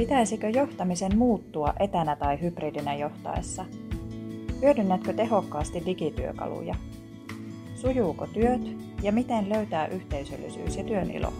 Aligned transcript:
Pitäisikö 0.00 0.48
johtamisen 0.48 1.18
muuttua 1.18 1.74
etänä 1.80 2.16
tai 2.16 2.40
hybridinä 2.40 2.94
johtaessa? 2.94 3.64
Hyödynnätkö 4.62 5.12
tehokkaasti 5.12 5.82
digityökaluja? 5.86 6.74
Sujuuko 7.74 8.26
työt 8.26 8.60
ja 9.02 9.12
miten 9.12 9.48
löytää 9.48 9.86
yhteisöllisyys 9.86 10.76
ja 10.76 10.84
työn 10.84 11.10
ilo? 11.10 11.32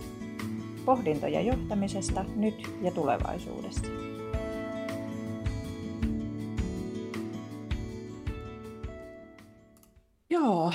Pohdintoja 0.85 1.41
johtamisesta 1.41 2.25
nyt 2.37 2.55
ja 2.83 2.91
tulevaisuudessa. 2.91 3.87
Joo. 10.31 10.73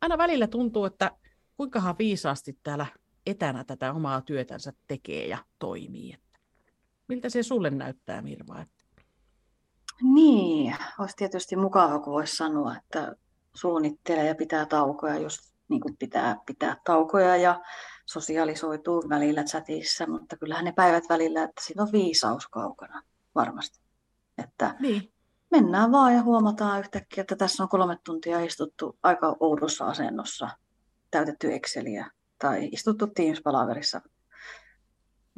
Aina 0.00 0.18
välillä 0.18 0.46
tuntuu, 0.46 0.84
että 0.84 1.10
kuinkahan 1.56 1.98
viisaasti 1.98 2.58
täällä 2.62 2.86
etänä 3.26 3.64
tätä 3.64 3.92
omaa 3.92 4.20
työtänsä 4.20 4.72
tekee 4.86 5.26
ja 5.26 5.38
toimii. 5.58 6.29
Miltä 7.10 7.28
se 7.28 7.42
sulle 7.42 7.70
näyttää, 7.70 8.22
Mirva? 8.22 8.66
Niin, 10.02 10.76
olisi 10.98 11.16
tietysti 11.16 11.56
mukava, 11.56 11.98
kun 11.98 12.12
voisi 12.12 12.36
sanoa, 12.36 12.76
että 12.76 13.16
suunnittelee 13.54 14.26
ja 14.26 14.34
pitää 14.34 14.66
taukoja, 14.66 15.18
jos 15.18 15.54
niin 15.68 15.80
kuin 15.80 15.96
pitää 15.96 16.36
pitää 16.46 16.76
taukoja 16.84 17.36
ja 17.36 17.60
sosialisoituu 18.06 19.08
välillä 19.08 19.44
chatissa, 19.44 20.06
mutta 20.06 20.36
kyllähän 20.36 20.64
ne 20.64 20.72
päivät 20.72 21.04
välillä, 21.08 21.42
että 21.42 21.62
siinä 21.64 21.82
on 21.82 21.92
viisaus 21.92 22.48
kaukana 22.48 23.02
varmasti. 23.34 23.80
Että 24.38 24.74
niin. 24.80 25.12
mennään 25.50 25.92
vaan 25.92 26.14
ja 26.14 26.22
huomataan 26.22 26.80
yhtäkkiä, 26.80 27.20
että 27.20 27.36
tässä 27.36 27.62
on 27.62 27.68
kolme 27.68 27.98
tuntia 28.04 28.40
istuttu 28.40 28.98
aika 29.02 29.36
oudossa 29.40 29.86
asennossa, 29.86 30.48
täytetty 31.10 31.52
Exceliä 31.52 32.10
tai 32.38 32.68
istuttu 32.72 33.06
Teams-palaverissa 33.06 34.00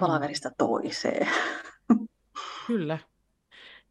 palaverista 0.01 0.51
toiseen. 0.59 1.29
Kyllä. 2.67 2.99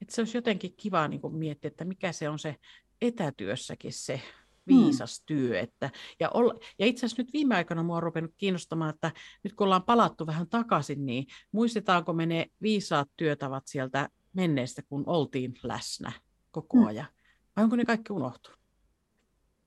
Että 0.02 0.16
se 0.16 0.22
olisi 0.22 0.38
jotenkin 0.38 0.74
kiva 0.78 1.08
niin 1.08 1.22
kuin 1.22 1.36
miettiä, 1.36 1.68
että 1.68 1.86
mikä 1.86 2.12
se 2.12 2.30
on 2.30 2.40
se 2.40 2.56
etätyössäkin 3.02 3.94
se 3.94 4.22
viisas 4.68 5.20
mm. 5.20 5.24
työ. 5.26 5.60
Että, 5.60 5.90
ja, 6.20 6.30
olla, 6.30 6.54
ja 6.80 6.86
itse 6.86 7.06
asiassa 7.06 7.22
nyt 7.22 7.34
viime 7.34 7.56
aikoina 7.56 7.84
mua 7.84 7.96
on 7.96 8.04
ruvennut 8.04 8.34
kiinnostamaan, 8.38 8.90
että 8.90 9.12
nyt 9.44 9.54
kun 9.54 9.66
ollaan 9.66 9.84
palattu 9.84 10.28
vähän 10.28 10.50
takaisin, 10.50 11.06
niin 11.06 11.26
muistetaanko 11.52 12.14
me 12.14 12.26
ne 12.26 12.48
viisaat 12.62 13.10
työtavat 13.18 13.64
sieltä 13.68 14.10
menneestä, 14.34 14.82
kun 14.82 15.04
oltiin 15.06 15.54
läsnä 15.64 16.12
koko 16.52 16.78
mm. 16.78 16.86
ajan? 16.86 17.08
Vai 17.56 17.64
onko 17.64 17.76
ne 17.76 17.86
kaikki 17.86 18.14
unohtunut? 18.14 18.60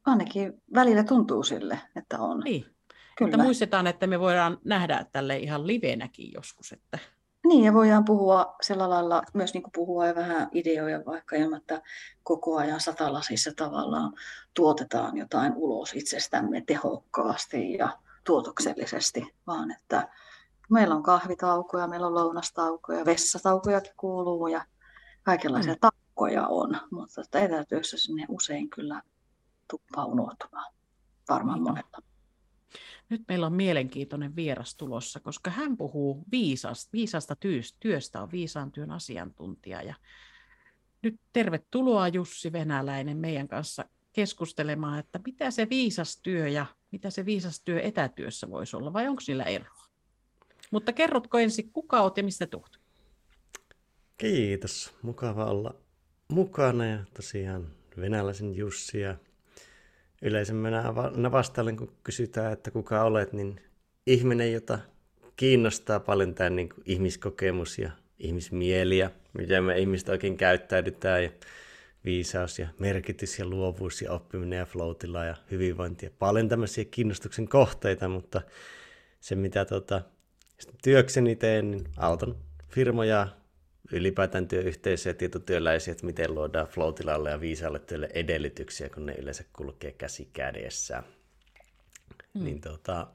Ainakin 0.07 0.53
välillä 0.75 1.05
tuntuu 1.05 1.43
sille, 1.43 1.81
että 1.97 2.19
on. 2.19 2.41
Niin. 2.41 2.67
Kyllä. 3.19 3.29
Että 3.29 3.43
muistetaan, 3.43 3.87
että 3.87 4.07
me 4.07 4.21
voidaan 4.21 4.59
nähdä 4.65 5.07
tälle 5.13 5.39
ihan 5.39 5.67
livenäkin 5.67 6.33
joskus. 6.33 6.73
Että... 6.73 6.99
Niin, 7.45 7.65
ja 7.65 7.75
voidaan 7.75 8.05
puhua 8.05 8.57
sillä 8.63 8.91
lailla, 8.91 9.23
myös 9.35 9.55
niin 9.55 9.63
kuin 9.63 9.73
puhua 9.73 10.07
ja 10.07 10.15
vähän 10.15 10.49
ideoja 10.53 11.05
vaikka 11.07 11.37
ilman, 11.37 11.59
että 11.59 11.83
koko 12.23 12.57
ajan 12.57 12.81
satalasissa 12.81 13.51
tavallaan 13.57 14.13
tuotetaan 14.55 15.17
jotain 15.17 15.53
ulos 15.57 15.95
itsestämme 15.95 16.63
tehokkaasti 16.67 17.73
ja 17.73 17.99
tuotoksellisesti, 18.25 19.35
vaan 19.47 19.71
että 19.71 20.09
meillä 20.71 20.95
on 20.95 21.03
kahvitaukoja, 21.03 21.87
meillä 21.87 22.07
on 22.07 22.15
lounastaukoja, 22.15 23.05
vessataukojakin 23.05 23.93
kuuluu 23.97 24.47
ja 24.47 24.65
kaikenlaisia 25.23 25.73
mm. 25.73 25.79
taukoja 25.81 26.47
on, 26.47 26.81
mutta 26.91 27.21
että 27.21 27.39
etätyössä 27.39 27.97
sinne 27.99 28.27
usein 28.29 28.71
kyllä 28.71 29.03
tuppaa 29.71 30.05
unohtumaan. 30.05 30.73
Varmaan 31.29 31.63
monella 31.63 32.14
nyt 33.09 33.23
meillä 33.29 33.47
on 33.47 33.53
mielenkiintoinen 33.53 34.37
vieras 34.37 34.77
tulossa, 34.77 35.21
koska 35.21 35.51
hän 35.51 35.77
puhuu 35.77 36.25
viisasta, 36.31 36.91
viisasta 36.93 37.37
työstä, 37.81 38.23
on 38.23 38.33
viisaan 38.33 38.73
työn 38.73 38.91
asiantuntija. 38.91 39.83
Ja 39.83 39.95
nyt 41.03 41.21
tervetuloa 41.33 42.09
Jussi 42.09 42.53
Venäläinen 42.53 43.17
meidän 43.17 43.49
kanssa 43.49 43.85
keskustelemaan, 44.13 44.99
että 44.99 45.21
mitä 45.27 45.51
se 45.51 45.69
viisas 45.71 46.21
työ 46.23 46.49
ja 46.49 46.67
mitä 46.93 47.11
se 47.11 47.27
viisas 47.27 47.61
työ 47.61 47.81
etätyössä 47.81 48.51
voisi 48.51 48.77
olla, 48.77 48.93
vai 48.93 49.09
onko 49.09 49.23
niillä 49.29 49.45
eroa? 49.45 49.85
Mutta 50.71 50.93
kerrotko 50.93 51.39
ensin, 51.39 51.71
kuka 51.73 52.03
olet 52.03 52.17
ja 52.17 52.23
mistä 52.23 52.47
tulet? 52.47 52.79
Kiitos, 54.17 54.95
mukava 55.03 55.45
olla 55.45 55.75
mukana 56.29 56.87
ja 56.87 56.99
tosiaan 57.15 57.71
venäläisen 58.01 58.55
Jussi 58.55 59.01
ja 59.01 59.17
yleisemmänä 60.25 60.95
vastailen, 61.33 61.77
kun 61.77 61.93
kysytään, 62.05 62.53
että 62.53 62.71
kuka 62.71 63.05
olet, 63.05 63.33
niin 63.33 63.61
ihminen, 64.07 64.53
jota 64.53 64.79
kiinnostaa 65.37 66.01
paljon 66.01 66.35
tämä 66.35 66.51
niin 66.51 66.69
ihmiskokemus 66.85 67.79
ja 67.79 67.91
ihmismieli 68.19 68.99
ja 68.99 69.11
miten 69.33 69.65
me 69.65 69.79
ihmiset 69.79 70.09
oikein 70.09 70.37
käyttäydytään 70.37 71.25
ja 71.25 71.31
viisaus 72.05 72.59
ja 72.59 72.69
merkitys 72.79 73.39
ja 73.39 73.47
luovuus 73.47 74.03
ja 74.03 74.13
oppiminen 74.13 74.59
ja 74.59 74.67
floatilla 74.67 75.25
ja 75.25 75.37
hyvinvointi 75.51 76.07
ja 76.07 76.11
paljon 76.19 76.49
tämmöisiä 76.49 76.85
kiinnostuksen 76.85 77.49
kohteita, 77.49 78.09
mutta 78.09 78.43
se 79.21 79.35
mitä 79.35 79.65
tota, 79.65 80.03
työkseni 80.83 81.37
teen, 81.37 81.71
niin 81.71 81.85
auton 81.97 82.37
firmoja 82.69 83.29
ylipäätään 83.93 84.49
työyhteisöjä, 84.49 85.15
tietotyöläisiä, 85.15 85.93
että 85.93 86.07
miten 86.07 86.35
luodaan 86.35 86.67
floatilalle 86.67 87.31
ja 87.31 87.41
viisaalle 87.41 87.79
työlle 87.79 88.09
edellytyksiä, 88.15 88.89
kun 88.89 89.07
ne 89.07 89.15
yleensä 89.15 89.45
kulkee 89.53 89.93
käsi 89.93 90.31
kädessä. 90.33 91.03
Hmm. 92.35 92.45
Niin 92.45 92.61
tota, 92.61 93.07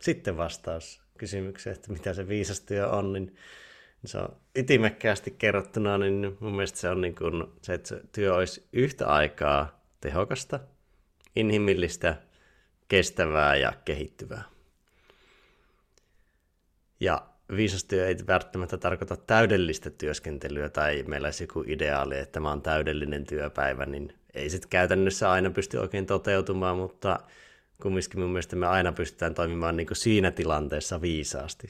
sitten 0.00 0.36
vastaus 0.36 1.02
kysymykseen, 1.18 1.76
että 1.76 1.92
mitä 1.92 2.14
se 2.14 2.28
viisas 2.28 2.60
työ 2.60 2.88
on, 2.88 3.12
niin 3.12 3.36
se 4.04 4.18
on 4.18 4.36
ytimekkäästi 4.56 5.30
kerrottuna, 5.30 5.98
niin 5.98 6.36
mun 6.40 6.52
mielestä 6.52 6.78
se 6.78 6.88
on 6.88 7.00
niin 7.00 7.14
kuin 7.14 7.44
se, 7.62 7.74
että 7.74 7.88
se 7.88 8.00
työ 8.12 8.34
olisi 8.34 8.68
yhtä 8.72 9.06
aikaa 9.06 9.84
tehokasta, 10.00 10.60
inhimillistä, 11.36 12.16
kestävää 12.88 13.56
ja 13.56 13.72
kehittyvää. 13.84 14.44
Ja 17.00 17.33
viisas 17.56 17.84
työ 17.84 18.08
ei 18.08 18.16
välttämättä 18.26 18.76
tarkoita 18.76 19.16
täydellistä 19.16 19.90
työskentelyä 19.90 20.68
tai 20.68 21.04
meillä 21.06 21.26
olisi 21.26 21.44
joku 21.44 21.64
ideaali, 21.66 22.18
että 22.18 22.32
tämä 22.32 22.52
on 22.52 22.62
täydellinen 22.62 23.24
työpäivä, 23.24 23.86
niin 23.86 24.12
ei 24.34 24.50
sitten 24.50 24.68
käytännössä 24.68 25.30
aina 25.30 25.50
pysty 25.50 25.78
oikein 25.78 26.06
toteutumaan, 26.06 26.76
mutta 26.76 27.20
kumminkin 27.82 28.20
mun 28.20 28.30
mielestä 28.30 28.56
me 28.56 28.66
aina 28.66 28.92
pystytään 28.92 29.34
toimimaan 29.34 29.76
niin 29.76 29.86
kuin 29.86 29.96
siinä 29.96 30.30
tilanteessa 30.30 31.00
viisaasti. 31.00 31.68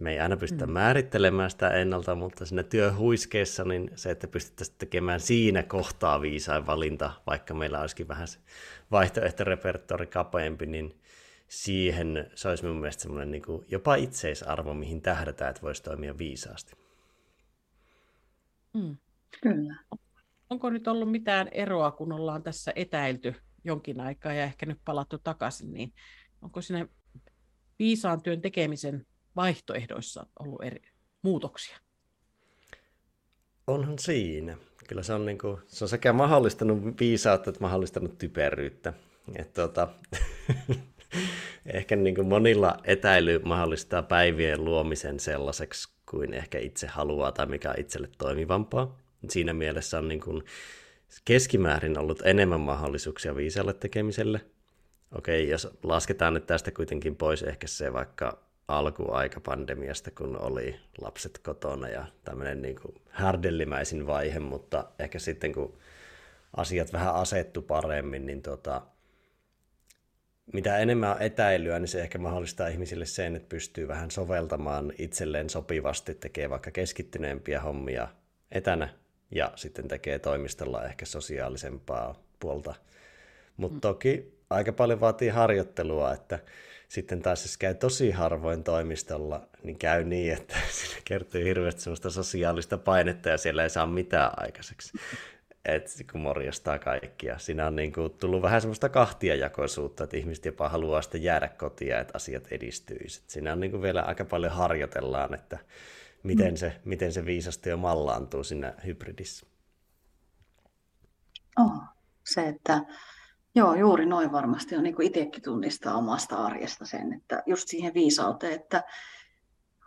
Me 0.00 0.12
ei 0.12 0.20
aina 0.20 0.36
pystytä 0.36 0.66
mm. 0.66 0.72
määrittelemään 0.72 1.50
sitä 1.50 1.70
ennalta, 1.70 2.14
mutta 2.14 2.46
siinä 2.46 2.62
työhuiskeessa 2.62 3.64
niin 3.64 3.90
se, 3.94 4.10
että 4.10 4.28
pystyttäisiin 4.28 4.78
tekemään 4.78 5.20
siinä 5.20 5.62
kohtaa 5.62 6.20
viisain 6.20 6.66
valinta, 6.66 7.12
vaikka 7.26 7.54
meillä 7.54 7.80
olisikin 7.80 8.08
vähän 8.08 8.28
se 8.28 8.38
vaihtoehtorepertori 8.90 10.06
kapeampi, 10.06 10.66
niin 10.66 10.94
siihen 11.48 12.30
se 12.34 12.48
olisi 12.48 12.66
mun 12.66 12.76
mielestä 12.76 13.02
semmoinen 13.02 13.30
niin 13.30 13.42
kuin 13.42 13.66
jopa 13.68 13.94
itseisarvo, 13.94 14.74
mihin 14.74 15.02
tähdätään, 15.02 15.50
että 15.50 15.62
voisi 15.62 15.82
toimia 15.82 16.18
viisaasti. 16.18 16.72
Mm. 18.74 18.96
Kyllä. 19.42 19.76
Onko 20.50 20.70
nyt 20.70 20.88
ollut 20.88 21.10
mitään 21.10 21.48
eroa, 21.52 21.90
kun 21.90 22.12
ollaan 22.12 22.42
tässä 22.42 22.72
etäilty 22.76 23.34
jonkin 23.64 24.00
aikaa 24.00 24.32
ja 24.32 24.44
ehkä 24.44 24.66
nyt 24.66 24.78
palattu 24.84 25.18
takaisin, 25.18 25.72
niin 25.72 25.92
onko 26.42 26.60
siinä 26.60 26.88
viisaan 27.78 28.22
työn 28.22 28.42
tekemisen 28.42 29.06
vaihtoehdoissa 29.36 30.26
ollut 30.40 30.62
eri 30.62 30.82
muutoksia? 31.22 31.78
Onhan 33.66 33.98
siinä. 33.98 34.56
Kyllä 34.88 35.02
se 35.02 35.12
on, 35.12 35.26
niin 35.26 35.38
kuin, 35.38 35.60
se 35.66 35.84
on 35.84 35.88
sekä 35.88 36.12
mahdollistanut 36.12 37.00
viisautta 37.00 37.50
että 37.50 37.60
mahdollistanut 37.60 38.18
typeryyttä. 38.18 38.92
Että, 39.34 39.54
tuota, 39.54 39.88
ehkä 41.72 41.96
niin 41.96 42.14
kuin 42.14 42.28
monilla 42.28 42.76
etäily 42.84 43.38
mahdollistaa 43.38 44.02
päivien 44.02 44.64
luomisen 44.64 45.20
sellaiseksi 45.20 45.88
kuin 46.10 46.34
ehkä 46.34 46.58
itse 46.58 46.86
haluaa 46.86 47.32
tai 47.32 47.46
mikä 47.46 47.70
on 47.70 47.80
itselle 47.80 48.08
toimivampaa. 48.18 48.98
Siinä 49.28 49.52
mielessä 49.52 49.98
on 49.98 50.08
niin 50.08 50.20
kuin 50.20 50.42
keskimäärin 51.24 51.98
ollut 51.98 52.22
enemmän 52.24 52.60
mahdollisuuksia 52.60 53.36
viisalle 53.36 53.72
tekemiselle. 53.72 54.40
Okei, 55.14 55.48
jos 55.48 55.68
lasketaan 55.82 56.34
nyt 56.34 56.46
tästä 56.46 56.70
kuitenkin 56.70 57.16
pois 57.16 57.42
ehkä 57.42 57.66
se 57.66 57.92
vaikka 57.92 58.38
alkuaika 58.68 59.40
pandemiasta, 59.40 60.10
kun 60.10 60.38
oli 60.40 60.76
lapset 61.00 61.38
kotona 61.38 61.88
ja 61.88 62.06
tämmöinen 62.24 62.62
niin 62.62 62.76
kuin 62.82 62.94
härdellimäisin 63.10 64.06
vaihe, 64.06 64.38
mutta 64.38 64.84
ehkä 64.98 65.18
sitten 65.18 65.52
kun 65.52 65.78
asiat 66.56 66.92
vähän 66.92 67.14
asettu 67.14 67.62
paremmin, 67.62 68.26
niin 68.26 68.42
tota, 68.42 68.82
mitä 70.52 70.78
enemmän 70.78 71.10
on 71.10 71.22
etäilyä, 71.22 71.78
niin 71.78 71.88
se 71.88 72.02
ehkä 72.02 72.18
mahdollistaa 72.18 72.68
ihmisille 72.68 73.06
sen, 73.06 73.36
että 73.36 73.48
pystyy 73.48 73.88
vähän 73.88 74.10
soveltamaan 74.10 74.92
itselleen 74.98 75.50
sopivasti, 75.50 76.14
tekee 76.14 76.50
vaikka 76.50 76.70
keskittyneempiä 76.70 77.60
hommia 77.60 78.08
etänä 78.52 78.88
ja 79.30 79.52
sitten 79.56 79.88
tekee 79.88 80.18
toimistolla 80.18 80.84
ehkä 80.84 81.06
sosiaalisempaa 81.06 82.22
puolta. 82.40 82.74
Mutta 83.56 83.76
mm. 83.76 83.80
toki 83.80 84.36
aika 84.50 84.72
paljon 84.72 85.00
vaatii 85.00 85.28
harjoittelua, 85.28 86.12
että 86.12 86.38
sitten 86.88 87.22
taas 87.22 87.44
jos 87.44 87.56
käy 87.56 87.74
tosi 87.74 88.10
harvoin 88.10 88.64
toimistolla, 88.64 89.48
niin 89.62 89.78
käy 89.78 90.04
niin, 90.04 90.32
että 90.32 90.54
siinä 90.80 91.00
kertyy 91.04 91.44
hirveästi 91.44 91.80
sellaista 91.80 92.10
sosiaalista 92.10 92.78
painetta 92.78 93.28
ja 93.28 93.38
siellä 93.38 93.62
ei 93.62 93.70
saa 93.70 93.86
mitään 93.86 94.32
aikaiseksi. 94.36 94.92
Et 95.66 96.06
kun 96.12 96.20
morjastaa 96.20 96.78
kaikkia. 96.78 97.38
Siinä 97.38 97.66
on 97.66 97.76
niin 97.76 97.92
kuin 97.92 98.12
tullut 98.12 98.42
vähän 98.42 98.60
semmoista 98.60 98.88
kahtiajakoisuutta, 98.88 100.04
että 100.04 100.16
ihmiset 100.16 100.44
jopa 100.44 100.68
haluaa 100.68 101.02
sitten 101.02 101.22
jäädä 101.22 101.48
kotia, 101.48 102.00
että 102.00 102.12
asiat 102.16 102.46
edistyisivät. 102.50 103.30
Siinä 103.30 103.52
on 103.52 103.60
niin 103.60 103.70
kuin 103.70 103.82
vielä 103.82 104.02
aika 104.02 104.24
paljon 104.24 104.52
harjoitellaan, 104.52 105.34
että 105.34 105.58
miten 106.22 106.52
mm. 106.52 106.56
se, 106.56 106.80
miten 106.84 107.12
se 107.12 107.24
viisasti 107.24 107.70
jo 107.70 107.76
mallaantuu 107.76 108.44
siinä 108.44 108.74
hybridissä. 108.86 109.46
Oh, 111.60 111.82
se, 112.24 112.48
että 112.48 112.80
joo, 113.54 113.74
juuri 113.74 114.06
noin 114.06 114.32
varmasti 114.32 114.76
on 114.76 114.82
niin 114.82 114.94
kuin 114.96 115.06
itsekin 115.06 115.42
tunnistaa 115.42 115.96
omasta 115.96 116.36
arjesta 116.36 116.86
sen, 116.86 117.12
että 117.12 117.42
just 117.46 117.68
siihen 117.68 117.94
viisauteen, 117.94 118.52
että 118.52 118.84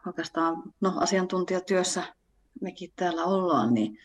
oikeastaan 0.08 0.64
no, 0.82 0.94
asiantuntijatyössä 1.00 2.04
mekin 2.62 2.94
täällä 2.96 3.24
ollaan, 3.24 3.74
niin 3.74 3.98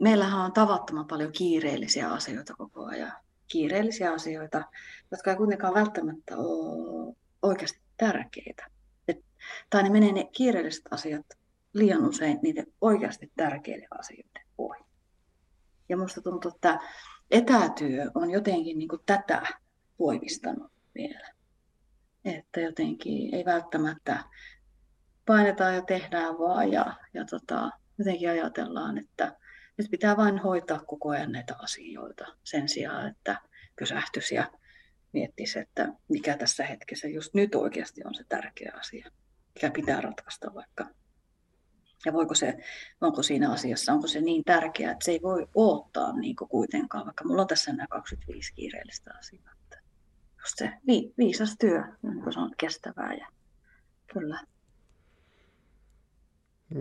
meillähän 0.00 0.40
on 0.40 0.52
tavattoman 0.52 1.06
paljon 1.06 1.32
kiireellisiä 1.32 2.12
asioita 2.12 2.54
koko 2.54 2.84
ajan. 2.84 3.12
Kiireellisiä 3.48 4.12
asioita, 4.12 4.64
jotka 5.10 5.30
ei 5.30 5.36
kuitenkaan 5.36 5.74
välttämättä 5.74 6.36
ole 6.36 7.16
oikeasti 7.42 7.80
tärkeitä. 7.96 8.66
Et, 9.08 9.24
tai 9.70 9.82
ne 9.82 9.90
menee 9.90 10.12
ne 10.12 10.28
kiireelliset 10.32 10.84
asiat 10.90 11.26
liian 11.72 12.08
usein 12.08 12.38
niiden 12.42 12.66
oikeasti 12.80 13.32
tärkeiden 13.36 13.88
asioiden 13.98 14.46
ohi. 14.58 14.84
Ja 15.88 15.96
minusta 15.96 16.22
tuntuu, 16.22 16.52
että 16.54 16.80
etätyö 17.30 18.10
on 18.14 18.30
jotenkin 18.30 18.78
niin 18.78 18.88
tätä 19.06 19.42
voimistanut 19.98 20.72
vielä. 20.94 21.30
Että 22.24 22.60
jotenkin 22.60 23.34
ei 23.34 23.44
välttämättä 23.44 24.24
painetaan 25.26 25.74
ja 25.74 25.82
tehdään 25.82 26.38
vaan 26.38 26.72
ja, 26.72 26.94
ja 27.14 27.24
tota, 27.24 27.70
jotenkin 27.98 28.30
ajatellaan, 28.30 28.98
että 28.98 29.36
nyt 29.78 29.90
pitää 29.90 30.16
vain 30.16 30.38
hoitaa 30.38 30.78
koko 30.78 31.08
ajan 31.08 31.32
näitä 31.32 31.54
asioita 31.58 32.24
sen 32.44 32.68
sijaan, 32.68 33.08
että 33.08 33.40
pysähtyisi 33.78 34.34
ja 34.34 34.50
miettisi, 35.12 35.58
että 35.58 35.88
mikä 36.08 36.36
tässä 36.36 36.64
hetkessä 36.64 37.08
just 37.08 37.34
nyt 37.34 37.54
oikeasti 37.54 38.00
on 38.04 38.14
se 38.14 38.24
tärkeä 38.28 38.72
asia, 38.78 39.10
mikä 39.54 39.70
pitää 39.70 40.00
ratkaista 40.00 40.54
vaikka 40.54 40.86
ja 42.06 42.12
voiko 42.12 42.34
se, 42.34 42.56
onko 43.00 43.22
siinä 43.22 43.52
asiassa, 43.52 43.92
onko 43.92 44.06
se 44.06 44.20
niin 44.20 44.44
tärkeää, 44.44 44.92
että 44.92 45.04
se 45.04 45.10
ei 45.10 45.20
voi 45.22 45.46
odottaa 45.54 46.18
niin 46.18 46.36
kuitenkaan, 46.36 47.04
vaikka 47.04 47.24
mulla 47.24 47.42
on 47.42 47.48
tässä 47.48 47.72
nämä 47.72 47.86
25 47.86 48.54
kiireellistä 48.54 49.10
asiaa. 49.18 49.52
Että 49.62 49.78
just 50.40 50.58
se 50.58 50.72
vi, 50.86 51.14
viisas 51.18 51.56
työ, 51.58 51.82
niin 52.02 52.32
se 52.32 52.40
on 52.40 52.54
kestävää 52.58 53.14
ja 53.14 53.26
kyllä. 54.12 54.40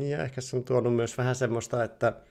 Ja 0.10 0.24
ehkä 0.24 0.42
se 0.42 0.56
on 0.56 0.64
tuonut 0.64 0.96
myös 0.96 1.18
vähän 1.18 1.36
semmoista, 1.36 1.84
että 1.84 2.22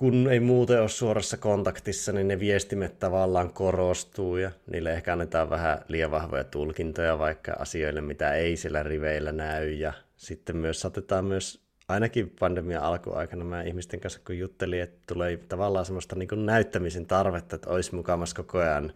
kun 0.00 0.28
ei 0.30 0.40
muuten 0.40 0.80
ole 0.80 0.88
suorassa 0.88 1.36
kontaktissa, 1.36 2.12
niin 2.12 2.28
ne 2.28 2.40
viestimet 2.40 2.98
tavallaan 2.98 3.52
korostuu 3.52 4.36
ja 4.36 4.50
niille 4.70 4.92
ehkä 4.92 5.12
annetaan 5.12 5.50
vähän 5.50 5.78
liian 5.88 6.10
vahvoja 6.10 6.44
tulkintoja 6.44 7.18
vaikka 7.18 7.52
asioille, 7.52 8.00
mitä 8.00 8.34
ei 8.34 8.56
siellä 8.56 8.82
riveillä 8.82 9.32
näy 9.32 9.70
ja 9.72 9.92
sitten 10.16 10.56
myös 10.56 10.80
saatetaan 10.80 11.24
myös 11.24 11.62
ainakin 11.88 12.32
pandemian 12.40 12.82
alkuaikana 12.82 13.44
mä 13.44 13.62
ihmisten 13.62 14.00
kanssa 14.00 14.20
kun 14.26 14.38
juttelin, 14.38 14.82
että 14.82 14.98
tulee 15.14 15.36
tavallaan 15.36 15.86
semmoista 15.86 16.16
niin 16.16 16.28
kuin 16.28 16.46
näyttämisen 16.46 17.06
tarvetta, 17.06 17.56
että 17.56 17.70
olisi 17.70 17.94
mukamassa 17.94 18.36
koko 18.36 18.58
ajan, 18.58 18.92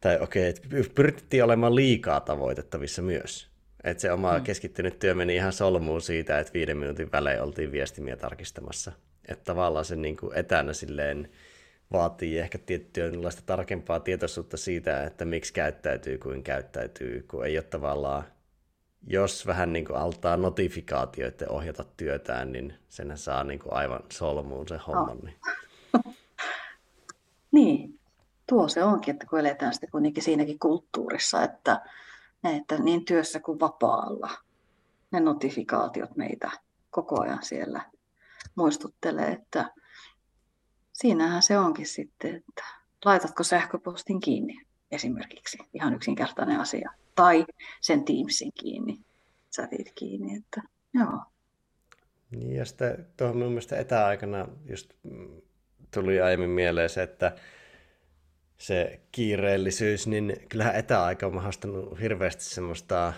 tai 0.00 0.18
okei, 0.20 0.50
okay, 0.50 0.80
että 0.80 0.94
pyrittiin 0.94 1.44
olemaan 1.44 1.74
liikaa 1.74 2.20
tavoitettavissa 2.20 3.02
myös. 3.02 3.48
Että 3.84 4.00
se 4.00 4.12
oma 4.12 4.38
mm. 4.38 4.44
keskittynyt 4.44 4.98
työ 4.98 5.14
meni 5.14 5.34
ihan 5.34 5.52
solmuun 5.52 6.02
siitä, 6.02 6.38
että 6.38 6.52
viiden 6.52 6.76
minuutin 6.76 7.12
välein 7.12 7.42
oltiin 7.42 7.72
viestimiä 7.72 8.16
tarkistamassa. 8.16 8.92
Että 9.28 9.44
tavallaan 9.44 9.84
se 9.84 9.96
niin 9.96 10.16
kuin 10.16 10.38
etänä 10.38 10.72
silleen 10.72 11.28
vaatii 11.92 12.38
ehkä 12.38 12.58
tiettyä 12.58 13.10
tarkempaa 13.46 14.00
tietoisuutta 14.00 14.56
siitä, 14.56 15.04
että 15.04 15.24
miksi 15.24 15.52
käyttäytyy 15.52 16.18
kuin 16.18 16.42
käyttäytyy, 16.42 17.26
kun 17.30 17.46
ei 17.46 17.58
ole 17.58 17.64
tavallaan 17.64 18.24
jos 19.06 19.46
vähän 19.46 19.72
niin 19.72 19.84
kuin 19.84 19.96
altaa 19.96 20.36
notifikaatioiden 20.36 21.50
ohjata 21.50 21.84
työtään, 21.96 22.52
niin 22.52 22.74
sen 22.88 23.18
saa 23.18 23.44
niin 23.44 23.58
kuin 23.58 23.72
aivan 23.72 24.00
solmuun 24.12 24.68
se 24.68 24.78
homman. 24.86 25.18
Oh. 25.18 25.24
Niin. 25.24 25.36
niin, 27.52 28.00
tuo 28.46 28.68
se 28.68 28.84
onkin, 28.84 29.12
että 29.12 29.26
kun 29.26 29.40
eletään 29.40 29.72
sitten 29.72 29.90
kuitenkin 29.90 30.22
siinäkin 30.22 30.58
kulttuurissa, 30.58 31.42
että, 31.42 31.80
että 32.56 32.78
niin 32.78 33.04
työssä 33.04 33.40
kuin 33.40 33.60
vapaalla 33.60 34.30
ne 35.10 35.20
notifikaatiot 35.20 36.16
meitä 36.16 36.50
koko 36.90 37.22
ajan 37.22 37.42
siellä 37.42 37.82
muistuttelee, 38.54 39.28
että 39.28 39.70
siinähän 40.92 41.42
se 41.42 41.58
onkin 41.58 41.86
sitten, 41.86 42.36
että 42.36 42.64
laitatko 43.04 43.42
sähköpostin 43.42 44.20
kiinni 44.20 44.60
esimerkiksi, 44.90 45.58
ihan 45.74 45.94
yksinkertainen 45.94 46.60
asia 46.60 46.90
tai 47.14 47.44
sen 47.80 48.04
Teamsin 48.04 48.52
kiinni, 48.60 49.00
chatit 49.54 49.92
kiinni. 49.94 50.36
Että, 50.36 50.62
joo. 50.94 51.22
Niin 52.30 52.52
ja 52.52 52.64
sitten 52.64 53.06
tuohon 53.16 53.36
minun 53.36 53.52
mielestä 53.52 53.76
etäaikana 53.76 54.48
just 54.64 54.94
mm, 55.02 55.40
tuli 55.94 56.20
aiemmin 56.20 56.50
mieleen 56.50 56.90
se, 56.90 57.02
että 57.02 57.36
se 58.58 59.00
kiireellisyys, 59.12 60.06
niin 60.06 60.36
kyllähän 60.48 60.76
etäaika 60.76 61.26
on 61.26 61.34
mahdollistanut 61.34 62.00
hirveästi 62.00 62.44
semmoista 62.44 63.12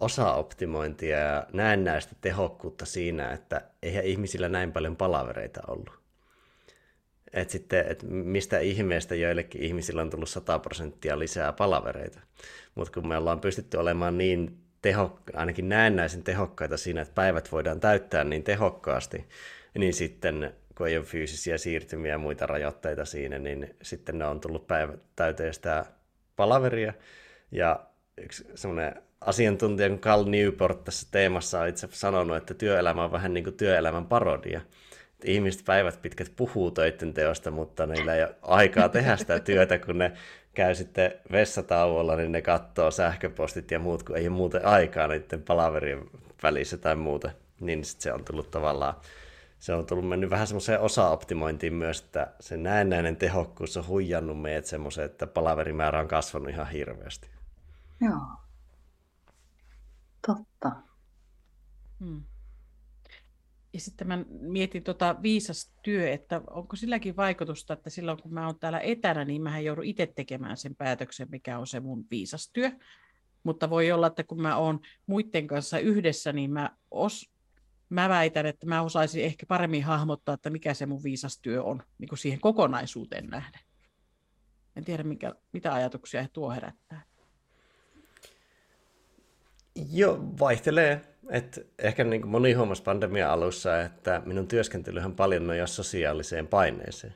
osaoptimointia 0.00 1.18
ja 1.18 1.46
näennäistä 1.52 2.14
tehokkuutta 2.20 2.86
siinä, 2.86 3.32
että 3.32 3.62
eihän 3.82 4.04
ihmisillä 4.04 4.48
näin 4.48 4.72
paljon 4.72 4.96
palavereita 4.96 5.60
ollut. 5.68 6.00
Et 7.32 7.50
sitten, 7.50 7.84
et 7.88 8.02
mistä 8.08 8.58
ihmeestä 8.58 9.14
joillekin 9.14 9.62
ihmisillä 9.62 10.02
on 10.02 10.10
tullut 10.10 10.28
100 10.28 10.58
prosenttia 10.58 11.18
lisää 11.18 11.52
palavereita. 11.52 12.20
Mutta 12.74 12.92
kun 12.92 13.08
me 13.08 13.16
ollaan 13.16 13.40
pystytty 13.40 13.76
olemaan 13.76 14.18
niin 14.18 14.58
teho, 14.82 15.20
ainakin 15.34 15.68
näennäisen 15.68 16.22
tehokkaita 16.22 16.76
siinä, 16.76 17.02
että 17.02 17.14
päivät 17.14 17.52
voidaan 17.52 17.80
täyttää 17.80 18.24
niin 18.24 18.42
tehokkaasti, 18.44 19.28
niin 19.78 19.94
sitten 19.94 20.54
kun 20.76 20.88
ei 20.88 20.96
ole 20.96 21.04
fyysisiä 21.04 21.58
siirtymiä 21.58 22.12
ja 22.12 22.18
muita 22.18 22.46
rajoitteita 22.46 23.04
siinä, 23.04 23.38
niin 23.38 23.76
sitten 23.82 24.18
ne 24.18 24.26
on 24.26 24.40
tullut 24.40 24.66
päivä 24.66 24.92
täyteen 25.16 25.54
sitä 25.54 25.86
palaveria. 26.36 26.92
Ja 27.52 27.86
yksi 28.18 28.46
semmoinen 28.54 29.02
asiantuntija 29.20 29.88
kuin 29.88 30.00
Carl 30.00 30.24
Newport 30.24 30.84
tässä 30.84 31.08
teemassa 31.10 31.60
on 31.60 31.68
itse 31.68 31.88
sanonut, 31.90 32.36
että 32.36 32.54
työelämä 32.54 33.04
on 33.04 33.12
vähän 33.12 33.34
niin 33.34 33.44
kuin 33.44 33.56
työelämän 33.56 34.06
parodia 34.06 34.60
ihmiset 35.24 35.64
päivät 35.64 36.02
pitkät 36.02 36.32
puhuu 36.36 36.70
töiden 36.70 37.14
teosta, 37.14 37.50
mutta 37.50 37.86
niillä 37.86 38.14
ei 38.14 38.22
ole 38.22 38.34
aikaa 38.42 38.88
tehdä 38.88 39.16
sitä 39.16 39.38
työtä, 39.38 39.78
kun 39.78 39.98
ne 39.98 40.12
käy 40.54 40.74
sitten 40.74 41.12
vessatauolla, 41.32 42.16
niin 42.16 42.32
ne 42.32 42.42
katsoo 42.42 42.90
sähköpostit 42.90 43.70
ja 43.70 43.78
muut, 43.78 44.02
kun 44.02 44.16
ei 44.16 44.28
ole 44.28 44.36
muuten 44.36 44.66
aikaa 44.66 45.08
niiden 45.08 45.42
palaverien 45.42 46.10
välissä 46.42 46.76
tai 46.76 46.96
muuta. 46.96 47.30
Niin 47.60 47.84
sitten 47.84 48.02
se 48.02 48.12
on 48.12 48.24
tullut 48.24 48.50
tavallaan, 48.50 48.94
se 49.58 49.74
on 49.74 49.86
tullut 49.86 50.08
mennyt 50.08 50.30
vähän 50.30 50.46
semmoiseen 50.46 50.80
osaoptimointiin 50.80 51.74
myös, 51.74 52.00
että 52.00 52.26
se 52.40 52.56
näennäinen 52.56 53.16
tehokkuus 53.16 53.76
on 53.76 53.86
huijannut 53.86 54.40
meidät 54.40 54.66
semmoiseen, 54.66 55.06
että 55.06 55.26
palaverimäärä 55.26 56.00
on 56.00 56.08
kasvanut 56.08 56.48
ihan 56.48 56.70
hirveästi. 56.70 57.28
Joo. 58.00 58.39
Totta. 60.26 60.82
Hmm. 62.00 62.22
Ja 63.72 63.80
sitten 63.80 64.08
mä 64.08 64.24
mietin 64.40 64.82
tota 64.82 65.16
viisas 65.22 65.72
työ, 65.82 66.10
että 66.10 66.40
onko 66.50 66.76
silläkin 66.76 67.16
vaikutusta, 67.16 67.74
että 67.74 67.90
silloin 67.90 68.22
kun 68.22 68.34
mä 68.34 68.46
oon 68.46 68.58
täällä 68.58 68.80
etänä, 68.80 69.24
niin 69.24 69.42
mä 69.42 69.60
joudun 69.60 69.84
itse 69.84 70.06
tekemään 70.06 70.56
sen 70.56 70.76
päätöksen, 70.76 71.28
mikä 71.30 71.58
on 71.58 71.66
se 71.66 71.80
mun 71.80 72.06
viisas 72.10 72.50
työ. 72.52 72.70
Mutta 73.42 73.70
voi 73.70 73.92
olla, 73.92 74.06
että 74.06 74.24
kun 74.24 74.42
mä 74.42 74.56
oon 74.56 74.80
muiden 75.06 75.46
kanssa 75.46 75.78
yhdessä, 75.78 76.32
niin 76.32 76.52
mä, 76.52 76.76
os, 76.90 77.30
mä 77.88 78.08
väitän, 78.08 78.46
että 78.46 78.66
mä 78.66 78.82
osaisin 78.82 79.24
ehkä 79.24 79.46
paremmin 79.46 79.84
hahmottaa, 79.84 80.34
että 80.34 80.50
mikä 80.50 80.74
se 80.74 80.86
mun 80.86 81.02
viisas 81.02 81.38
työ 81.42 81.62
on 81.62 81.82
niin 81.98 82.08
kuin 82.08 82.18
siihen 82.18 82.40
kokonaisuuteen 82.40 83.26
nähden. 83.26 83.60
En 84.76 84.84
tiedä, 84.84 85.02
mikä, 85.02 85.34
mitä 85.52 85.74
ajatuksia 85.74 86.28
tuo 86.32 86.50
herättää. 86.50 87.09
Joo, 89.92 90.18
vaihtelee 90.40 91.00
et 91.30 91.66
ehkä 91.78 92.04
niin 92.04 92.22
kuin 92.22 92.30
moni 92.30 92.52
huomasi 92.52 92.82
pandemia 92.82 93.32
alussa, 93.32 93.82
että 93.82 94.22
minun 94.24 94.48
työskentelyhän 94.48 95.14
paljon 95.14 95.46
nojaa 95.46 95.66
sosiaaliseen 95.66 96.46
paineeseen. 96.46 97.14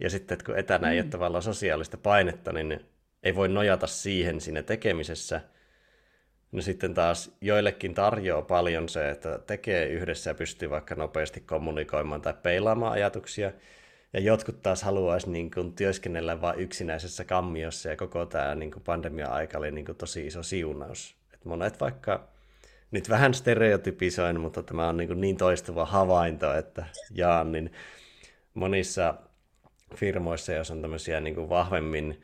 Ja 0.00 0.10
sitten, 0.10 0.34
että 0.34 0.44
kun 0.44 0.58
etänä 0.58 0.86
mm. 0.86 0.92
ei 0.92 1.00
ole 1.00 1.08
tavallaan 1.08 1.42
sosiaalista 1.42 1.96
painetta, 1.96 2.52
niin 2.52 2.80
ei 3.22 3.34
voi 3.34 3.48
nojata 3.48 3.86
siihen 3.86 4.40
siinä 4.40 4.62
tekemisessä. 4.62 5.40
No 6.52 6.62
sitten 6.62 6.94
taas 6.94 7.36
joillekin 7.40 7.94
tarjoaa 7.94 8.42
paljon 8.42 8.88
se, 8.88 9.10
että 9.10 9.38
tekee 9.46 9.88
yhdessä 9.88 10.30
ja 10.30 10.34
pystyy 10.34 10.70
vaikka 10.70 10.94
nopeasti 10.94 11.40
kommunikoimaan 11.40 12.22
tai 12.22 12.34
peilaamaan 12.42 12.92
ajatuksia. 12.92 13.52
Ja 14.12 14.20
jotkut 14.20 14.62
taas 14.62 14.82
haluaisi 14.82 15.30
niin 15.30 15.50
kuin, 15.50 15.72
työskennellä 15.72 16.40
vain 16.40 16.58
yksinäisessä 16.58 17.24
kammiossa 17.24 17.88
ja 17.88 17.96
koko 17.96 18.26
tämä 18.26 18.54
niin 18.54 18.70
kuin, 18.70 18.82
pandemia-aika 18.82 19.58
oli 19.58 19.70
niin 19.70 19.84
kuin, 19.84 19.96
tosi 19.96 20.26
iso 20.26 20.42
siunaus. 20.42 21.17
Et 21.38 21.44
monet 21.44 21.80
vaikka, 21.80 22.28
nyt 22.90 23.08
vähän 23.08 23.34
stereotypisoin, 23.34 24.40
mutta 24.40 24.62
tämä 24.62 24.88
on 24.88 24.96
niin, 24.96 25.20
niin 25.20 25.36
toistuva 25.36 25.86
havainto, 25.86 26.54
että 26.54 26.86
jaan, 27.10 27.52
niin 27.52 27.72
monissa 28.54 29.14
firmoissa, 29.94 30.52
jos 30.52 30.70
on 30.70 30.82
tämmöisiä 30.82 31.20
niin 31.20 31.34
kuin, 31.34 31.48
vahvemmin 31.48 32.22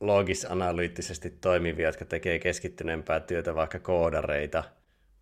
loogis-analyyttisesti 0.00 1.30
toimivia, 1.30 1.88
jotka 1.88 2.04
tekee 2.04 2.38
keskittyneempää 2.38 3.20
työtä, 3.20 3.54
vaikka 3.54 3.78
koodareita 3.78 4.64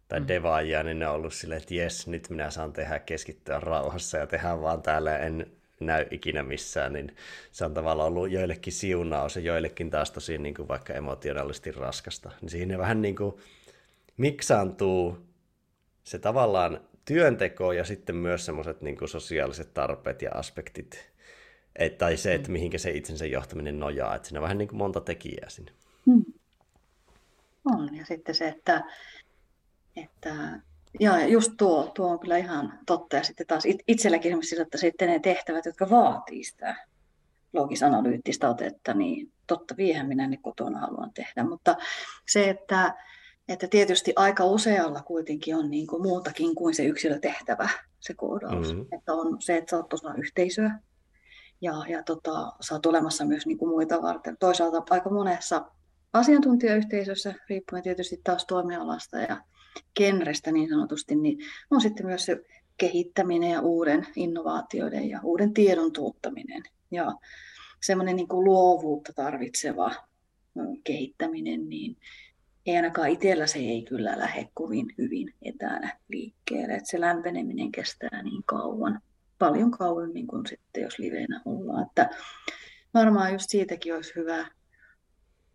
tai 0.09 0.21
mm. 0.21 0.29
devaajia, 0.29 0.83
niin 0.83 0.99
ne 0.99 1.09
on 1.09 1.15
ollut 1.15 1.35
silleen, 1.35 1.61
että 1.61 1.75
jes, 1.75 2.07
nyt 2.07 2.31
minä 2.31 2.51
saan 2.51 2.73
tehdä 2.73 2.99
keskittyä 2.99 3.61
rauhassa 3.61 4.19
ja 4.19 4.27
tehdä 4.27 4.61
vaan 4.61 4.83
täällä 4.83 5.19
en 5.19 5.56
näy 5.81 6.07
ikinä 6.11 6.43
missään, 6.43 6.93
niin 6.93 7.17
se 7.53 7.65
on 7.65 7.75
tavallaan 7.75 8.09
ollut 8.09 8.31
joillekin 8.31 8.73
siunaus 8.73 9.37
ja 9.37 9.43
joillekin 9.43 9.91
taas 9.91 10.11
tosi 10.11 10.39
niin 10.39 10.55
kuin 10.55 10.69
vaikka 10.69 10.93
emotionaalisesti 10.93 11.73
raskasta. 11.73 12.31
Niin 12.41 12.51
siihen 12.51 12.79
vähän 12.79 13.03
niin 13.03 13.17
kuin 13.17 13.37
miksaantuu 14.17 15.19
se 16.05 16.19
tavallaan 16.19 16.81
työnteko 17.05 17.73
ja 17.73 17.85
sitten 17.85 18.17
myös 18.17 18.47
semmoiset 18.47 18.83
niin 18.83 19.09
sosiaaliset 19.09 19.75
tarpeet 19.75 20.23
ja 20.23 20.31
aspektit 20.35 21.17
et, 21.79 21.99
tai 21.99 22.17
se, 22.17 22.35
että 22.35 22.49
mm. 22.49 22.53
mihinkä 22.53 22.79
se 22.79 22.91
itsensä 22.91 23.27
johtaminen 23.27 23.79
nojaa. 23.79 24.15
Että 24.15 24.29
siinä 24.29 24.41
on 24.41 24.43
vähän 24.43 24.59
niin 24.59 24.69
kuin 24.69 24.79
monta 24.79 25.01
tekijää 25.01 25.49
sinne. 25.49 25.73
Hmm. 26.07 26.25
On, 27.65 27.97
ja 27.97 28.07
sitten 28.07 28.35
se, 28.35 28.49
että, 28.49 28.85
että 29.97 30.61
ja 31.01 31.27
just 31.27 31.53
tuo, 31.57 31.91
tuo 31.95 32.11
on 32.11 32.19
kyllä 32.19 32.37
ihan 32.37 32.79
totta. 32.87 33.17
Ja 33.17 33.23
sitten 33.23 33.47
taas 33.47 33.65
itselläkin 33.89 34.29
esimerkiksi, 34.29 34.61
että 34.61 34.79
sitten 34.79 35.09
ne 35.09 35.19
tehtävät, 35.19 35.65
jotka 35.65 35.91
vaatii 35.91 36.45
sitä 36.45 36.77
logis-analyyttistä 37.53 38.49
otetta, 38.49 38.95
niin 38.95 39.33
totta 39.47 39.77
viehän 39.77 40.07
minä 40.07 40.27
ne 40.27 40.37
kotona 40.37 40.79
haluan 40.79 41.13
tehdä. 41.15 41.45
Mutta 41.45 41.77
se, 42.29 42.51
että, 42.51 42.95
että 43.49 43.69
tietysti 43.69 44.13
aika 44.17 44.45
usealla 44.45 45.03
kuitenkin 45.03 45.57
on 45.57 45.71
niin 45.71 45.87
kuin 45.87 46.03
muutakin 46.03 46.55
kuin 46.55 46.75
se 46.75 46.85
yksilötehtävä, 46.85 47.69
se 48.01 48.15
koodaus. 48.15 48.69
Mm-hmm. 48.69 48.87
Että 48.93 49.13
on 49.13 49.43
se, 49.43 49.57
että 49.57 49.71
sä 49.71 49.77
oot 49.77 49.93
osa 49.93 50.15
yhteisöä, 50.15 50.71
ja, 51.61 51.73
ja 51.89 52.03
tota, 52.03 52.53
sä 52.61 52.75
oot 52.75 52.87
olemassa 52.87 53.25
myös 53.25 53.47
niin 53.47 53.59
kuin 53.59 53.69
muita 53.69 54.03
varten. 54.03 54.37
Toisaalta 54.41 54.83
aika 54.91 55.11
monessa 55.11 55.71
asiantuntijayhteisössä, 56.13 57.35
riippuen 57.49 57.83
tietysti 57.83 58.21
taas 58.25 58.47
toimialasta 58.47 59.19
ja 59.19 59.37
genrestä 59.99 60.53
niin 60.53 60.69
sanotusti, 60.69 61.17
niin 61.17 61.39
on 61.71 61.81
sitten 61.81 62.07
myös 62.07 62.25
se 62.25 62.43
kehittäminen 62.77 63.51
ja 63.51 63.61
uuden 63.61 64.07
innovaatioiden 64.17 65.09
ja 65.09 65.21
uuden 65.23 65.55
tiedon 65.55 65.93
tuuttaminen. 65.93 66.63
Ja 66.91 67.13
semmoinen 67.83 68.17
niin 68.17 68.29
kuin 68.29 68.45
luovuutta 68.45 69.13
tarvitseva 69.13 69.95
kehittäminen, 70.85 71.69
niin 71.69 71.97
ei 72.67 72.77
ainakaan 72.77 73.09
itsellä 73.09 73.47
se 73.47 73.59
ei 73.59 73.83
kyllä 73.83 74.19
lähde 74.19 74.49
kovin 74.55 74.87
hyvin 74.99 75.35
etänä 75.43 75.99
liikkeelle. 76.09 76.75
Että 76.75 76.91
se 76.91 77.01
lämpeneminen 77.01 77.73
kestää 77.73 78.23
niin 78.23 78.43
kauan 78.47 79.01
paljon 79.39 79.71
kauemmin 79.71 80.27
kuin 80.27 80.47
sitten, 80.47 80.83
jos 80.83 80.99
liveenä 80.99 81.43
ollaan. 81.45 81.87
Että 81.87 82.11
varmaan 82.95 83.33
just 83.33 83.47
siitäkin 83.49 83.95
olisi 83.95 84.13
hyvä 84.17 84.47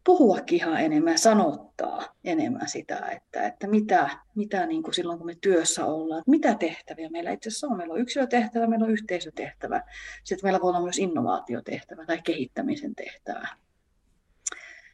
puhuakin 0.03 0.55
ihan 0.55 0.81
enemmän, 0.81 1.17
sanottaa 1.17 2.15
enemmän 2.23 2.69
sitä, 2.69 2.97
että, 2.97 3.47
että 3.47 3.67
mitä, 3.67 4.09
mitä 4.35 4.65
niin 4.65 4.83
kuin 4.83 4.93
silloin 4.93 5.17
kun 5.17 5.27
me 5.27 5.35
työssä 5.41 5.85
ollaan, 5.85 6.19
että 6.19 6.31
mitä 6.31 6.55
tehtäviä 6.55 7.09
meillä 7.09 7.31
itse 7.31 7.49
asiassa 7.49 7.67
on. 7.67 7.77
Meillä 7.77 7.93
on 7.93 8.01
yksilötehtävä, 8.01 8.67
meillä 8.67 8.85
on 8.85 8.91
yhteisötehtävä, 8.91 9.83
sitten 10.23 10.47
meillä 10.47 10.61
voi 10.61 10.69
olla 10.69 10.81
myös 10.81 10.99
innovaatiotehtävä 10.99 12.05
tai 12.05 12.21
kehittämisen 12.21 12.95
tehtävä. 12.95 13.47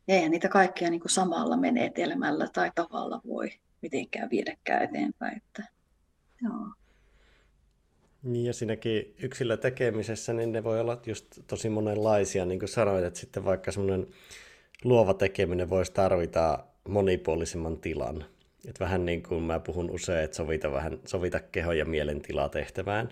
Ja 0.07 0.15
eihän 0.15 0.31
niitä 0.31 0.49
kaikkia 0.49 0.89
niin 0.89 1.01
kuin 1.01 1.11
samalla 1.11 1.57
menetelmällä 1.57 2.47
tai 2.53 2.71
tavalla 2.75 3.21
voi 3.27 3.49
mitenkään 3.81 4.29
viedäkään 4.29 4.83
eteenpäin. 4.83 5.37
Että, 5.37 5.63
joo. 6.43 6.67
Niin 8.23 8.45
ja 8.45 8.53
siinäkin 8.53 9.15
yksilötekemisessä, 9.23 10.33
niin 10.33 10.51
ne 10.51 10.63
voi 10.63 10.79
olla 10.79 11.01
just 11.05 11.25
tosi 11.47 11.69
monenlaisia, 11.69 12.45
niin 12.45 12.59
kuin 12.59 12.69
sanoit, 12.69 13.05
että 13.05 13.19
sitten 13.19 13.45
vaikka 13.45 13.71
semmoinen 13.71 14.07
luova 14.83 15.13
tekeminen 15.13 15.69
voisi 15.69 15.91
tarvita 15.91 16.59
monipuolisemman 16.87 17.77
tilan. 17.77 18.25
Että 18.67 18.83
vähän 18.83 19.05
niin 19.05 19.23
kuin 19.23 19.43
mä 19.43 19.59
puhun 19.59 19.89
usein, 19.89 20.23
että 20.23 20.37
sovita, 20.37 20.71
vähän, 20.71 20.99
sovita 21.05 21.39
keho- 21.39 21.73
ja 21.73 21.85
mielentila 21.85 22.49
tehtävään, 22.49 23.09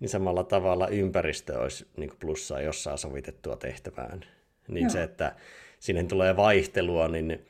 niin 0.00 0.08
samalla 0.08 0.44
tavalla 0.44 0.88
ympäristö 0.88 1.58
olisi 1.58 1.86
niin 1.96 2.08
kuin 2.08 2.18
plussaa 2.18 2.60
jossain 2.60 2.98
sovitettua 2.98 3.56
tehtävään. 3.56 4.20
Niin 4.68 4.84
Joo. 4.84 4.90
se, 4.90 5.02
että 5.02 5.36
sinne 5.78 6.04
tulee 6.04 6.36
vaihtelua, 6.36 7.08
niin 7.08 7.46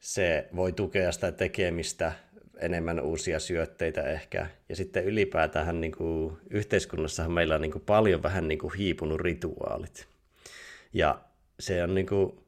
se 0.00 0.48
voi 0.56 0.72
tukea 0.72 1.12
sitä 1.12 1.32
tekemistä 1.32 2.12
enemmän 2.58 3.00
uusia 3.00 3.38
syötteitä 3.38 4.02
ehkä. 4.02 4.46
Ja 4.68 4.76
sitten 4.76 5.04
ylipäätään 5.04 5.80
niin 5.80 5.92
kuin, 5.92 6.36
yhteiskunnassahan 6.50 7.32
meillä 7.32 7.54
on 7.54 7.60
niin 7.60 7.72
kuin, 7.72 7.84
paljon 7.86 8.22
vähän 8.22 8.48
niin 8.48 8.58
kuin, 8.58 8.74
hiipunut 8.74 9.20
rituaalit. 9.20 10.08
Ja 10.92 11.20
se 11.60 11.82
on 11.82 11.94
niin 11.94 12.06
kuin, 12.06 12.41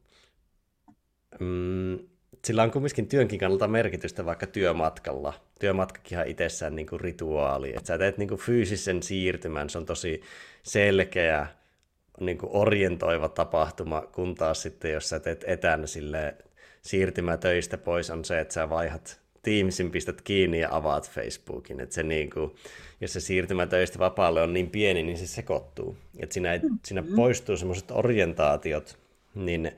mm, 1.41 1.99
sillä 2.45 2.63
on 2.63 2.71
kumminkin 2.71 3.09
työnkin 3.09 3.39
kannalta 3.39 3.69
merkitystä 3.69 4.25
vaikka 4.25 4.47
työmatkalla. 4.47 5.33
Työmatkakin 5.61 6.19
on 6.19 6.27
itsessään 6.27 6.77
niin 6.77 6.87
kuin 6.87 7.01
rituaali. 7.01 7.69
Että 7.69 7.87
sä 7.87 7.99
teet 7.99 8.19
niin 8.19 8.29
kuin 8.29 8.41
fyysisen 8.41 9.03
siirtymän, 9.03 9.71
se 9.71 9.79
on 9.79 9.87
tosi 9.87 10.23
selkeä, 10.63 11.47
niin 12.21 12.39
kuin 12.39 12.51
orientoiva 12.53 13.29
tapahtuma, 13.29 14.01
kun 14.01 14.35
taas 14.35 14.63
sitten, 14.63 14.93
jos 14.93 15.09
sä 15.09 15.21
teet 15.21 15.45
etänä 15.47 15.87
sille 15.87 16.35
siirtymä 16.83 17.37
töistä 17.37 17.79
pois, 17.79 18.11
on 18.11 18.25
se, 18.25 18.41
että 18.41 18.55
sä 18.55 18.71
vaihat 18.71 19.25
Teamsin 19.43 19.91
pistät 19.91 20.21
kiinni 20.21 20.61
ja 20.61 20.69
avaat 20.71 21.11
Facebookin. 21.11 21.81
Että 21.81 21.95
se 21.95 22.03
niin 22.03 22.31
kuin, 22.31 22.55
jos 23.01 23.13
se 23.13 23.21
siirtymä 23.21 23.67
töistä 23.67 23.99
vapaalle 23.99 24.43
on 24.43 24.53
niin 24.53 24.71
pieni, 24.71 25.03
niin 25.03 25.19
se 25.19 25.27
sekoittuu. 25.27 25.97
Että 26.19 26.35
siinä, 26.35 26.57
mm-hmm. 26.57 26.79
siinä 26.85 27.05
poistuu 27.17 27.57
semmoiset 27.57 27.91
orientaatiot, 27.91 28.99
niin 29.35 29.73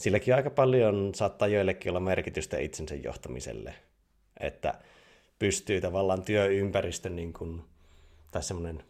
silläkin 0.00 0.34
aika 0.34 0.50
paljon 0.50 1.12
saattaa 1.14 1.48
joillekin 1.48 1.90
olla 1.90 2.00
merkitystä 2.00 2.58
itsensä 2.58 2.94
johtamiselle. 2.94 3.74
Että 4.40 4.74
pystyy 5.38 5.80
tavallaan 5.80 6.22
työympäristön 6.22 7.16
niin 7.16 7.32
kuin, 7.32 7.62
tai 8.30 8.42
semmoinen 8.42 8.84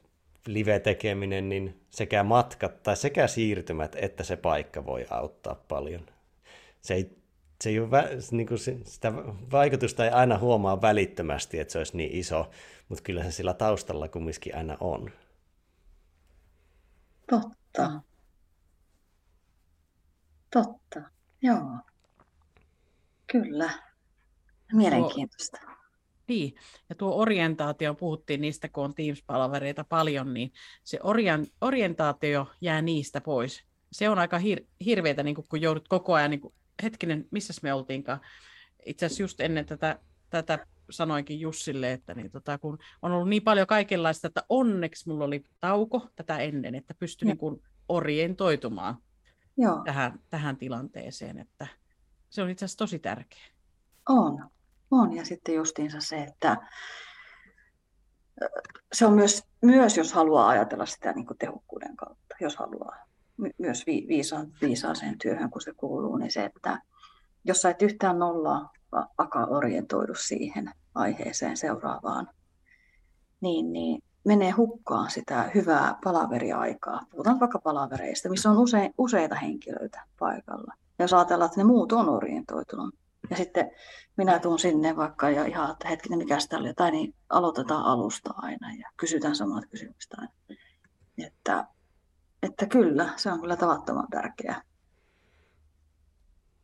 live-tekeminen, 0.47 1.49
niin 1.49 1.81
sekä 1.91 2.23
matkat 2.23 2.83
tai 2.83 2.97
sekä 2.97 3.27
siirtymät 3.27 3.97
että 3.99 4.25
se 4.25 4.37
paikka 4.37 4.87
voi 4.87 5.07
auttaa 5.11 5.65
paljon. 5.69 6.07
Se 6.81 6.95
ei 6.95 7.21
se 7.61 7.71
ei 7.71 7.81
ole, 7.81 7.91
niin 8.31 8.47
kuin 8.47 8.59
sitä 8.85 9.13
vaikutusta 9.53 10.05
ei 10.05 10.11
aina 10.11 10.39
huomaa 10.39 10.83
välittömästi, 10.83 11.59
että 11.59 11.73
se 11.73 11.79
olisi 11.79 11.97
niin 11.97 12.11
iso, 12.13 12.51
mutta 12.89 13.03
kyllä 13.03 13.25
se 13.25 13.31
sillä 13.31 13.55
taustalla 13.55 14.09
kumminkin 14.09 14.57
aina 14.57 14.77
on. 14.81 15.11
Totta. 17.31 18.10
Totta, 20.53 21.11
joo. 21.43 21.79
Kyllä. 23.33 23.71
Mielenkiintoista. 24.73 25.59
Tuo, 25.61 25.75
niin, 26.29 26.55
ja 26.89 26.95
tuo 26.95 27.17
orientaatio, 27.17 27.95
puhuttiin 27.95 28.41
niistä, 28.41 28.69
kun 28.69 28.85
on 28.85 28.95
Teams-palavereita 28.95 29.85
paljon, 29.89 30.35
niin 30.35 30.53
se 30.85 30.99
orientaatio 31.61 32.47
jää 32.61 32.83
niistä 32.83 33.21
pois. 33.21 33.65
Se 33.93 34.09
on 34.09 34.19
aika 34.19 34.39
hir- 34.39 34.67
hirveätä, 34.85 35.23
niin 35.23 35.35
kun 35.35 35.61
joudut 35.61 35.89
koko 35.89 36.15
ajan 36.15 36.31
niin 36.31 36.41
hetkinen, 36.83 37.29
missä 37.31 37.53
me 37.63 37.75
oltiinkaan? 37.75 38.21
Itse 38.87 39.07
asiassa 39.07 39.23
just 39.23 39.41
ennen 39.41 39.67
tätä, 39.67 39.99
tätä 40.31 40.67
sanoinkin 40.91 41.41
Jussille, 41.41 41.93
että 41.93 42.15
niin 42.15 42.31
tota, 42.31 42.59
kun 42.59 42.79
on 43.03 43.13
ollut 43.13 43.29
niin 43.29 43.43
paljon 43.43 43.67
kaikenlaista, 43.67 44.27
että 44.27 44.45
onneksi 44.49 45.09
mulla 45.09 45.25
oli 45.25 45.45
tauko 45.61 46.09
tätä 46.17 46.39
ennen, 46.39 46.75
että 46.75 46.95
pystyi 46.95 47.27
niin 47.27 47.39
kuin 47.39 47.63
orientoitumaan 47.89 48.97
Joo. 49.57 49.83
Tähän, 49.85 50.21
tähän 50.31 50.57
tilanteeseen, 50.57 51.39
että 51.39 51.67
se 52.31 52.43
on 52.43 52.51
itse 52.51 52.65
asiassa 52.65 52.79
tosi 52.79 52.99
tärkeä. 52.99 53.43
On, 54.09 54.51
on. 54.91 55.13
Ja 55.13 55.25
sitten 55.25 55.55
justiinsa 55.55 56.01
se, 56.01 56.23
että 56.23 56.57
se 58.93 59.07
on 59.07 59.13
myös, 59.13 59.45
myös 59.63 59.97
jos 59.97 60.13
haluaa 60.13 60.49
ajatella 60.49 60.87
sitä 60.87 61.13
niin 61.13 61.27
kuin 61.27 61.39
tehokkuuden 61.39 61.97
kautta, 61.97 62.37
jos 62.41 62.57
haluaa 62.57 62.97
myös 63.59 63.87
vi, 63.87 64.07
viisa, 64.09 64.47
viisaaseen 64.61 65.19
työhön, 65.19 65.51
kun 65.51 65.61
se 65.61 65.73
kuuluu, 65.77 66.17
niin 66.17 66.33
se, 66.33 66.45
että 66.45 66.83
jos 67.45 67.63
sä 67.63 67.71
et 67.71 67.83
yhtään 67.83 68.19
nollaa 68.19 68.73
alkaa 69.19 69.47
orientoidu 69.47 70.15
siihen 70.15 70.73
aiheeseen 70.95 71.57
seuraavaan, 71.57 72.29
niin, 73.41 73.73
niin 73.73 74.03
menee 74.25 74.51
hukkaan 74.51 75.11
sitä 75.11 75.51
hyvää 75.55 75.99
palaveriaikaa. 76.05 77.01
Puhutaan 77.11 77.41
vaikka 77.41 77.59
palavereista, 77.59 78.29
missä 78.29 78.51
on 78.51 78.59
use, 78.59 78.91
useita 78.99 79.35
henkilöitä 79.35 80.03
paikalla. 80.19 80.75
Ja 80.99 81.05
jos 81.05 81.13
ajatellaan, 81.13 81.47
että 81.47 81.61
ne 81.61 81.65
muut 81.65 81.93
on 81.93 82.09
orientoitunut, 82.09 82.95
Ja 83.31 83.37
sitten 83.37 83.71
minä 84.17 84.39
tuun 84.39 84.59
sinne 84.59 84.97
vaikka 84.97 85.31
ja 85.31 85.45
ihan, 85.45 85.71
että 85.71 85.89
hetkinen, 85.89 86.19
mikä 86.19 86.41
sitä 86.41 86.59
oli 86.59 86.69
jotain, 86.69 86.93
niin 86.93 87.15
aloitetaan 87.29 87.85
alusta 87.85 88.35
aina 88.37 88.75
ja 88.75 88.91
kysytään 88.97 89.37
samat 89.37 89.65
kysymykset 89.71 90.15
aina. 90.19 90.33
Että, 91.27 91.67
että 92.43 92.67
kyllä, 92.67 93.11
se 93.17 93.33
on 93.33 93.41
kyllä 93.41 93.57
tavattoman 93.57 94.07
tärkeää. 94.11 94.63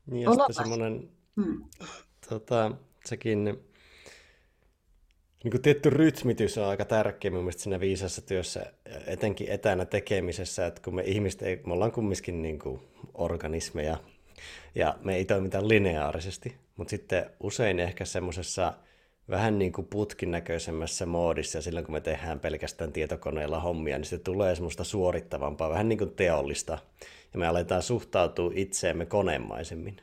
Niin 0.07 0.23
ja 0.23 0.31
sitten 0.31 0.55
semmoinen, 0.55 1.11
hmm. 1.37 1.65
tota, 2.29 2.73
sekin 3.05 3.65
niin 5.47 5.51
kuin 5.51 5.63
tietty 5.63 5.91
rytmitys 5.91 6.59
on 6.59 6.65
aika 6.65 6.85
tärkeä 6.85 7.31
mun 7.31 7.41
mielestä 7.41 7.63
siinä 7.63 7.81
viisassa 7.81 8.23
työssä, 8.23 8.73
etenkin 9.07 9.49
etänä 9.49 9.85
tekemisessä, 9.85 10.67
että 10.67 10.83
kun 10.85 10.95
me 10.95 11.03
ihmiset 11.03 11.43
ei, 11.43 11.61
me 11.67 11.73
ollaan 11.73 11.93
kumminkin 11.93 12.43
niin 12.43 12.59
kuin 12.59 12.81
organismeja, 13.15 13.97
ja 14.75 14.99
me 15.05 15.17
ei 15.17 15.25
toimita 15.25 15.69
lineaarisesti, 15.69 16.57
mutta 16.77 16.91
sitten 16.91 17.31
usein 17.41 17.81
ehkä 17.81 18.05
semmoisessa 18.05 18.73
vähän 19.31 19.59
niin 19.59 19.73
kuin 19.73 19.87
putkin 19.87 20.31
näköisemmässä 20.31 21.07
moodissa, 21.07 21.59
ja 21.59 21.63
silloin 21.63 21.87
kun 21.87 21.95
me 21.95 22.01
tehdään 22.01 22.41
pelkästään 22.41 22.93
tietokoneella 22.93 23.61
hommia, 23.61 23.99
niin 23.99 24.07
se 24.07 24.19
tulee 24.19 24.55
semmoista 24.55 24.85
suorittavampaa, 24.85 25.71
vähän 25.71 25.89
niin 25.89 25.99
kuin 25.99 26.15
teollista, 26.15 26.79
ja 27.33 27.39
me 27.39 27.47
aletaan 27.47 27.83
suhtautua 27.83 28.53
itseemme 28.55 29.07
konemaisemmin. 29.07 29.97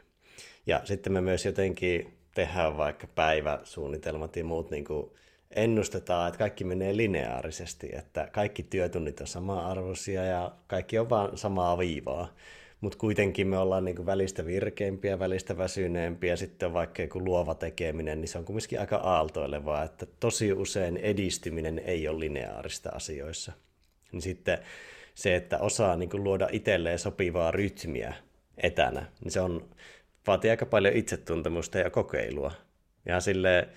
Ja 0.65 0.81
sitten 0.83 1.13
me 1.13 1.21
myös 1.21 1.45
jotenkin 1.45 2.17
tehdään 2.35 2.77
vaikka 2.77 3.07
päiväsuunnitelmat 3.07 4.35
ja 4.35 4.43
muut 4.43 4.71
niin 4.71 4.85
kuin 4.85 5.11
ennustetaan, 5.55 6.27
että 6.27 6.37
kaikki 6.37 6.63
menee 6.63 6.97
lineaarisesti, 6.97 7.89
että 7.93 8.27
kaikki 8.31 8.63
työtunnit 8.63 9.21
on 9.21 9.27
sama-arvoisia 9.27 10.23
ja 10.23 10.51
kaikki 10.67 10.99
on 10.99 11.09
vaan 11.09 11.37
samaa 11.37 11.77
viivaa. 11.77 12.33
Mutta 12.81 12.97
kuitenkin 12.97 13.47
me 13.47 13.57
ollaan 13.57 13.85
niin 13.85 14.05
välistä 14.05 14.45
virkeimpiä, 14.45 15.19
välistä 15.19 15.57
väsyneempiä, 15.57 16.35
sitten 16.35 16.73
vaikka 16.73 17.01
joku 17.01 17.25
luova 17.25 17.55
tekeminen, 17.55 18.21
niin 18.21 18.29
se 18.29 18.37
on 18.37 18.45
kumminkin 18.45 18.79
aika 18.79 18.95
aaltoilevaa, 18.95 19.83
että 19.83 20.05
tosi 20.19 20.53
usein 20.53 20.97
edistyminen 20.97 21.79
ei 21.79 22.07
ole 22.07 22.19
lineaarista 22.19 22.89
asioissa. 22.89 23.51
Niin 24.11 24.21
sitten 24.21 24.57
se, 25.15 25.35
että 25.35 25.57
osaa 25.57 25.95
niin 25.95 26.09
luoda 26.13 26.47
itselleen 26.51 26.99
sopivaa 26.99 27.51
rytmiä 27.51 28.13
etänä, 28.57 29.05
niin 29.23 29.31
se 29.31 29.41
on, 29.41 29.69
vaatii 30.27 30.51
aika 30.51 30.65
paljon 30.65 30.95
itsetuntemusta 30.95 31.77
ja 31.77 31.89
kokeilua. 31.89 32.51
Ja 33.05 33.19
silleen, 33.19 33.67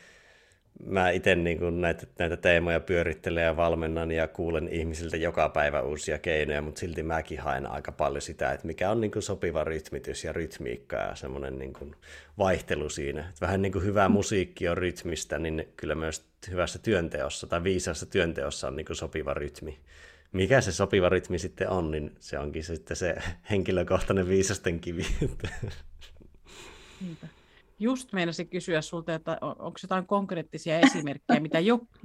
mä 0.84 1.10
itse 1.10 1.34
niin 1.34 1.80
näitä, 1.80 2.06
näitä 2.18 2.36
teemoja 2.36 2.80
pyörittelen 2.80 3.44
ja 3.44 3.56
valmennan 3.56 4.10
ja 4.10 4.28
kuulen 4.28 4.68
ihmisiltä 4.68 5.16
joka 5.16 5.48
päivä 5.48 5.80
uusia 5.82 6.18
keinoja, 6.18 6.62
mutta 6.62 6.78
silti 6.78 7.02
mäkin 7.02 7.40
haen 7.40 7.66
aika 7.66 7.92
paljon 7.92 8.22
sitä, 8.22 8.52
että 8.52 8.66
mikä 8.66 8.90
on 8.90 9.00
niin 9.00 9.10
kuin 9.10 9.22
sopiva 9.22 9.64
rytmitys 9.64 10.24
ja 10.24 10.32
rytmiikka 10.32 10.96
ja 10.96 11.14
semmoinen 11.14 11.58
niin 11.58 11.72
kuin 11.72 11.96
vaihtelu 12.38 12.90
siinä. 12.90 13.20
Että 13.20 13.40
vähän 13.40 13.62
niin 13.62 13.72
kuin 13.72 13.84
hyvä 13.84 14.08
musiikki 14.08 14.68
on 14.68 14.78
rytmistä, 14.78 15.38
niin 15.38 15.68
kyllä 15.76 15.94
myös 15.94 16.26
hyvässä 16.50 16.78
työnteossa 16.78 17.46
tai 17.46 17.64
viisaassa 17.64 18.06
työnteossa 18.06 18.68
on 18.68 18.76
niin 18.76 18.86
kuin 18.86 18.96
sopiva 18.96 19.34
rytmi. 19.34 19.78
Mikä 20.32 20.60
se 20.60 20.72
sopiva 20.72 21.08
rytmi 21.08 21.38
sitten 21.38 21.68
on, 21.68 21.90
niin 21.90 22.14
se 22.20 22.38
onkin 22.38 22.64
sitten 22.64 22.96
se 22.96 23.16
henkilökohtainen 23.50 24.28
viisasten 24.28 24.80
kivi. 24.80 25.06
Niinpä 27.00 27.28
just 27.78 28.12
meinasin 28.12 28.48
kysyä 28.48 28.80
sulta, 28.80 29.14
että 29.14 29.38
onko 29.40 29.78
jotain 29.82 30.06
konkreettisia 30.06 30.80
esimerkkejä, 30.86 31.40
mitä 31.40 31.58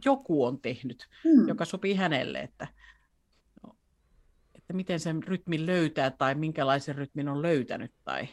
joku 0.06 0.46
on 0.46 0.62
tehnyt, 0.62 1.08
hmm. 1.24 1.48
joka 1.48 1.66
sopii 1.66 1.96
hänelle, 1.96 2.40
että, 2.40 2.68
että 4.56 4.74
miten 4.74 5.00
sen 5.00 5.24
rytmin 5.24 5.66
löytää 5.66 6.12
tai 6.12 6.36
minkälaisen 6.36 6.96
rytmin 6.96 7.30
on 7.30 7.42
löytänyt? 7.42 7.92
Tai... 8.04 8.28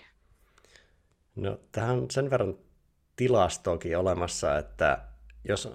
No, 1.37 1.61
tähän 1.73 1.99
on 1.99 2.11
sen 2.11 2.31
verran 2.31 2.55
tilastoakin 3.17 3.99
olemassa, 3.99 4.59
että 4.59 4.99
jos 5.49 5.69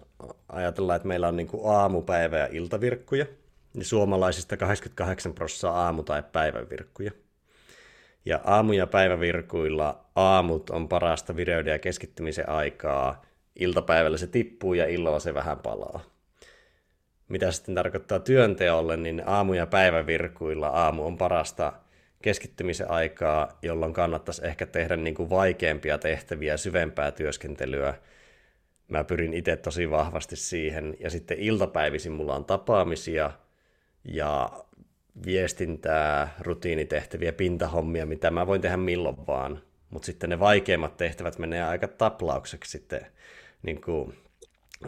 ajatellaan, 0.49 0.95
että 0.95 1.07
meillä 1.07 1.27
on 1.27 1.35
niin 1.35 1.49
aamupäivä 1.63 2.37
ja 2.37 2.47
iltavirkkuja, 2.51 3.25
niin 3.73 3.85
suomalaisista 3.85 4.57
88 4.57 5.33
prosenttia 5.33 5.71
aamu- 5.71 6.03
tai 6.03 6.23
päivävirkkuja. 6.31 7.11
Ja 8.25 8.41
aamu- 8.43 8.73
ja 8.73 8.87
päivävirkuilla 8.87 10.05
aamut 10.15 10.69
on 10.69 10.89
parasta 10.89 11.35
vireyden 11.35 11.71
ja 11.71 11.79
keskittymisen 11.79 12.49
aikaa. 12.49 13.21
Iltapäivällä 13.55 14.17
se 14.17 14.27
tippuu 14.27 14.73
ja 14.73 14.87
illalla 14.87 15.19
se 15.19 15.33
vähän 15.33 15.59
palaa. 15.59 15.99
Mitä 17.27 17.51
sitten 17.51 17.75
tarkoittaa 17.75 18.19
työnteolle, 18.19 18.97
niin 18.97 19.23
aamu- 19.25 19.53
ja 19.53 19.67
päivävirkuilla 19.67 20.67
aamu 20.67 21.05
on 21.05 21.17
parasta 21.17 21.73
keskittymisen 22.21 22.91
aikaa, 22.91 23.59
jolloin 23.61 23.93
kannattaisi 23.93 24.45
ehkä 24.45 24.65
tehdä 24.65 24.95
niin 24.95 25.15
kuin 25.15 25.29
vaikeampia 25.29 25.97
tehtäviä, 25.97 26.57
syvempää 26.57 27.11
työskentelyä. 27.11 27.93
Mä 28.87 29.03
pyrin 29.03 29.33
itse 29.33 29.55
tosi 29.55 29.89
vahvasti 29.89 30.35
siihen. 30.35 30.97
Ja 30.99 31.09
sitten 31.09 31.39
iltapäivisin 31.39 32.11
mulla 32.11 32.35
on 32.35 32.45
tapaamisia 32.45 33.31
ja 34.03 34.49
viestintää, 35.25 36.35
rutiinitehtäviä, 36.39 37.33
pintahommia, 37.33 38.05
mitä 38.05 38.31
mä 38.31 38.47
voin 38.47 38.61
tehdä 38.61 38.77
milloin 38.77 39.27
vaan. 39.27 39.61
Mutta 39.89 40.05
sitten 40.05 40.29
ne 40.29 40.39
vaikeimmat 40.39 40.97
tehtävät 40.97 41.39
menee 41.39 41.63
aika 41.63 41.87
taplaukseksi 41.87 42.71
sitten, 42.71 43.05
niin 43.63 43.81
kuin, 43.81 44.17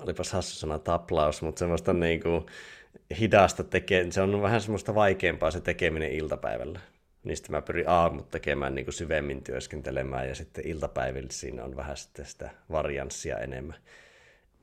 olipas 0.01 0.31
hassu 0.31 0.55
sana 0.55 0.79
taplaus, 0.79 1.41
mutta 1.41 1.59
semmoista 1.59 1.93
niin 1.93 2.21
kuin 2.21 2.45
hidasta 3.19 3.63
tekee, 3.63 4.11
se 4.11 4.21
on 4.21 4.41
vähän 4.41 4.61
semmoista 4.61 4.95
vaikeampaa 4.95 5.51
se 5.51 5.61
tekeminen 5.61 6.11
iltapäivällä. 6.11 6.79
Niistä 7.23 7.51
mä 7.51 7.61
pyrin 7.61 7.89
aamut 7.89 8.29
tekemään 8.29 8.75
niin 8.75 8.85
kuin 8.85 8.93
syvemmin 8.93 9.43
työskentelemään 9.43 10.29
ja 10.29 10.35
sitten 10.35 10.67
iltapäivillä 10.67 11.31
siinä 11.31 11.63
on 11.63 11.75
vähän 11.75 11.97
sitten 11.97 12.25
sitä 12.25 12.49
varianssia 12.71 13.37
enemmän 13.37 13.77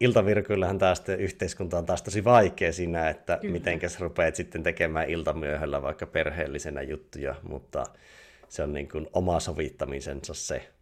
iltavirkyillähän 0.03 0.79
taas 0.79 1.03
yhteiskunta 1.19 1.79
on 1.79 1.87
taas 1.87 2.03
tosi 2.03 2.25
vaikea 2.25 2.73
siinä, 2.73 3.11
että 3.11 3.39
miten 3.43 3.91
sä 3.91 3.99
rupeat 4.01 4.37
sitten 4.37 4.63
tekemään 4.63 5.11
iltamyöhöllä 5.11 5.83
vaikka 5.83 6.07
perheellisenä 6.07 6.83
juttuja, 6.83 7.35
mutta 7.43 7.85
se 8.49 8.63
on 8.63 8.73
niin 8.73 8.89
kuin 8.89 9.07
oma 9.13 9.41
sovittamisensa 9.41 10.35
se. 10.35 10.73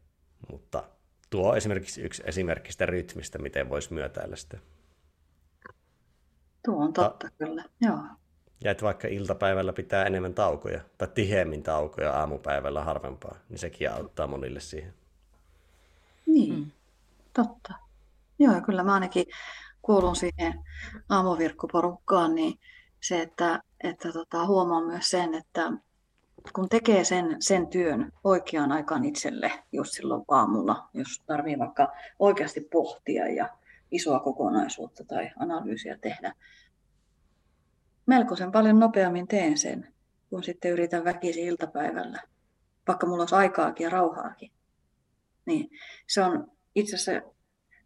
Mutta 0.50 0.82
tuo 1.30 1.50
on 1.50 1.56
esimerkiksi 1.56 2.02
yksi 2.02 2.22
esimerkki 2.26 2.72
sitä 2.72 2.86
rytmistä, 2.86 3.38
miten 3.38 3.68
voisi 3.68 3.94
myötäillä 3.94 4.36
sitä. 4.36 4.58
Tuo 6.64 6.84
on 6.84 6.92
totta 6.92 7.28
Ta- 7.28 7.34
kyllä, 7.38 7.64
joo. 7.80 7.98
Ja 8.64 8.70
että 8.70 8.84
vaikka 8.84 9.08
iltapäivällä 9.08 9.72
pitää 9.72 10.04
enemmän 10.06 10.34
taukoja, 10.34 10.80
tai 10.98 11.08
tiheämmin 11.14 11.62
taukoja 11.62 12.12
aamupäivällä 12.12 12.84
harvempaa, 12.84 13.36
niin 13.48 13.58
sekin 13.58 13.92
auttaa 13.92 14.26
monille 14.26 14.60
siihen. 14.60 14.94
Niin, 16.26 16.54
mm. 16.54 16.70
totta. 17.34 17.89
Joo, 18.40 18.60
kyllä 18.66 18.84
mä 18.84 18.94
ainakin 18.94 19.26
kuulun 19.82 20.16
siihen 20.16 20.64
aamuvirkkuporukkaan, 21.08 22.34
niin 22.34 22.58
se, 23.00 23.22
että, 23.22 23.62
että 23.84 24.12
tota, 24.12 24.46
huomaan 24.46 24.86
myös 24.86 25.10
sen, 25.10 25.34
että 25.34 25.72
kun 26.52 26.68
tekee 26.68 27.04
sen, 27.04 27.36
sen 27.40 27.66
työn 27.66 28.12
oikeaan 28.24 28.72
aikaan 28.72 29.04
itselle, 29.04 29.52
jos 29.72 29.90
silloin 29.90 30.24
aamulla, 30.28 30.88
jos 30.94 31.22
tarvii 31.26 31.58
vaikka 31.58 31.92
oikeasti 32.18 32.60
pohtia 32.60 33.28
ja 33.28 33.48
isoa 33.90 34.20
kokonaisuutta 34.20 35.04
tai 35.04 35.30
analyysiä 35.38 35.98
tehdä, 36.00 36.34
melkoisen 38.06 38.52
paljon 38.52 38.80
nopeammin 38.80 39.28
teen 39.28 39.58
sen, 39.58 39.94
kun 40.30 40.44
sitten 40.44 40.70
yritän 40.70 41.04
väkisin 41.04 41.44
iltapäivällä, 41.44 42.22
vaikka 42.88 43.06
mulla 43.06 43.22
olisi 43.22 43.34
aikaakin 43.34 43.84
ja 43.84 43.90
rauhaakin. 43.90 44.50
Niin 45.46 45.70
se 46.06 46.22
on 46.22 46.52
itse 46.74 46.96
asiassa 46.96 47.39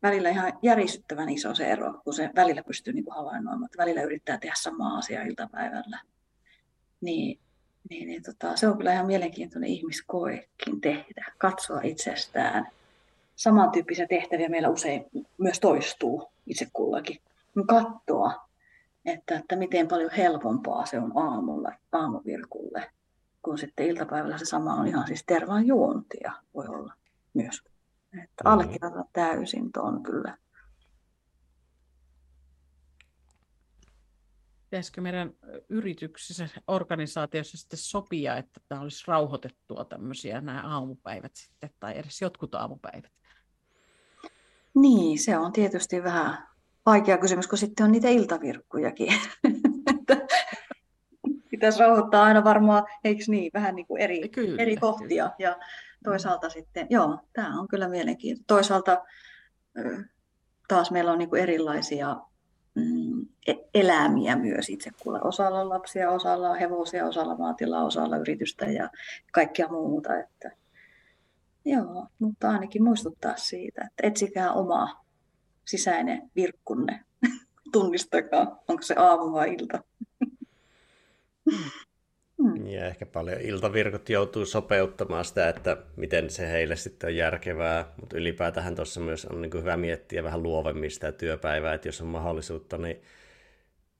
välillä 0.04 0.28
ihan 0.28 0.52
järisyttävän 0.62 1.28
iso 1.28 1.54
se 1.54 1.66
ero, 1.66 2.00
kun 2.04 2.14
se 2.14 2.30
välillä 2.36 2.62
pystyy 2.62 2.92
niin 2.92 3.04
kuin 3.04 3.14
havainnoimaan, 3.14 3.64
että 3.64 3.82
välillä 3.82 4.02
yrittää 4.02 4.38
tehdä 4.38 4.54
samaa 4.58 4.98
asiaa 4.98 5.22
iltapäivällä. 5.24 6.00
Niin, 7.00 7.38
niin, 7.90 8.08
niin 8.08 8.22
tota, 8.22 8.56
se 8.56 8.68
on 8.68 8.76
kyllä 8.76 8.92
ihan 8.92 9.06
mielenkiintoinen 9.06 9.70
ihmiskoekin 9.70 10.80
tehdä, 10.80 11.32
katsoa 11.38 11.80
itsestään. 11.82 12.66
Samantyyppisiä 13.36 14.06
tehtäviä 14.06 14.48
meillä 14.48 14.68
usein 14.68 15.06
myös 15.38 15.60
toistuu 15.60 16.30
itse 16.46 16.68
kullakin. 16.72 17.20
Katsoa, 17.66 18.48
että, 19.04 19.36
että 19.36 19.56
miten 19.56 19.88
paljon 19.88 20.10
helpompaa 20.10 20.86
se 20.86 20.98
on 20.98 21.12
aamulla, 21.14 21.72
aamuvirkulle, 21.92 22.90
kun 23.42 23.58
sitten 23.58 23.86
iltapäivällä 23.86 24.38
se 24.38 24.44
sama 24.44 24.74
on 24.74 24.86
ihan 24.86 25.06
siis 25.06 25.24
tervaan 25.26 25.66
juontia 25.66 26.32
voi 26.54 26.66
olla 26.68 26.94
myös. 27.34 27.73
Että 28.22 28.44
allekirjoitan 28.44 29.04
täysin 29.12 29.72
tuon 29.72 30.02
kyllä. 30.02 30.38
Pitäisikö 34.64 35.00
meidän 35.00 35.32
yrityksissä, 35.68 36.48
organisaatiossa 36.68 37.58
sitten 37.58 37.78
sopia, 37.78 38.36
että 38.36 38.60
tämä 38.68 38.80
olisi 38.80 39.04
rauhoitettua 39.06 39.84
tämmöisiä 39.84 40.40
nämä 40.40 40.62
aamupäivät 40.62 41.34
sitten, 41.34 41.70
tai 41.80 41.98
edes 41.98 42.22
jotkut 42.22 42.54
aamupäivät? 42.54 43.12
Niin, 44.74 45.18
se 45.18 45.38
on 45.38 45.52
tietysti 45.52 46.02
vähän 46.02 46.48
vaikea 46.86 47.18
kysymys, 47.18 47.46
kun 47.46 47.58
sitten 47.58 47.84
on 47.84 47.92
niitä 47.92 48.08
iltavirkkujakin. 48.08 49.12
Pitäisi 51.50 51.78
rauhoittaa 51.78 52.24
aina 52.24 52.44
varmaan, 52.44 52.84
eikö 53.04 53.24
niin, 53.28 53.50
vähän 53.54 53.74
niin 53.74 53.86
kuin 53.86 54.02
eri, 54.02 54.28
Kyllä, 54.28 54.62
eri 54.62 54.76
kohtia. 54.76 55.30
Ja 55.38 55.56
toisaalta 56.04 56.48
sitten, 56.48 56.86
joo, 56.90 57.18
tämä 57.32 57.60
on 57.60 57.68
kyllä 57.68 57.88
mielenkiintoista. 57.88 58.54
Toisaalta 58.54 59.04
taas 60.68 60.90
meillä 60.90 61.12
on 61.12 61.18
niin 61.18 61.36
erilaisia 61.36 62.16
mm, 62.74 63.26
e-, 63.46 63.68
elämiä 63.74 64.36
myös 64.36 64.70
itse 64.70 64.90
kuulla. 65.02 65.20
Osalla 65.20 65.60
on 65.60 65.68
lapsia, 65.68 66.10
osalla 66.10 66.50
on 66.50 66.58
hevosia, 66.58 67.06
osalla 67.06 67.36
maatilaa, 67.36 67.84
osalla 67.84 68.16
yritystä 68.16 68.64
ja 68.64 68.90
kaikkia 69.32 69.68
muuta. 69.68 70.18
Että, 70.20 70.50
joo, 71.64 72.06
mutta 72.18 72.50
ainakin 72.50 72.84
muistuttaa 72.84 73.36
siitä, 73.36 73.84
että 73.84 74.06
etsikää 74.06 74.52
oma 74.52 75.04
sisäinen 75.64 76.30
virkkunne. 76.36 77.04
Tunnistakaa, 77.72 78.62
onko 78.68 78.82
se 78.82 78.94
aamu 78.98 79.32
vai 79.32 79.54
ilta. 79.54 79.84
Hmm. 82.42 82.66
Ja 82.66 82.86
ehkä 82.86 83.06
paljon 83.06 83.40
iltavirkot 83.40 84.08
joutuu 84.08 84.46
sopeuttamaan 84.46 85.24
sitä, 85.24 85.48
että 85.48 85.76
miten 85.96 86.30
se 86.30 86.50
heille 86.50 86.76
sitten 86.76 87.08
on 87.08 87.16
järkevää, 87.16 87.92
mutta 88.00 88.16
ylipäätään 88.16 88.74
tuossa 88.74 89.00
myös 89.00 89.24
on 89.24 89.42
niin 89.42 89.50
kuin 89.50 89.62
hyvä 89.62 89.76
miettiä 89.76 90.24
vähän 90.24 90.42
luovemmin 90.42 90.90
sitä 90.90 91.12
työpäivää, 91.12 91.74
että 91.74 91.88
jos 91.88 92.00
on 92.00 92.06
mahdollisuutta, 92.06 92.78
niin 92.78 93.02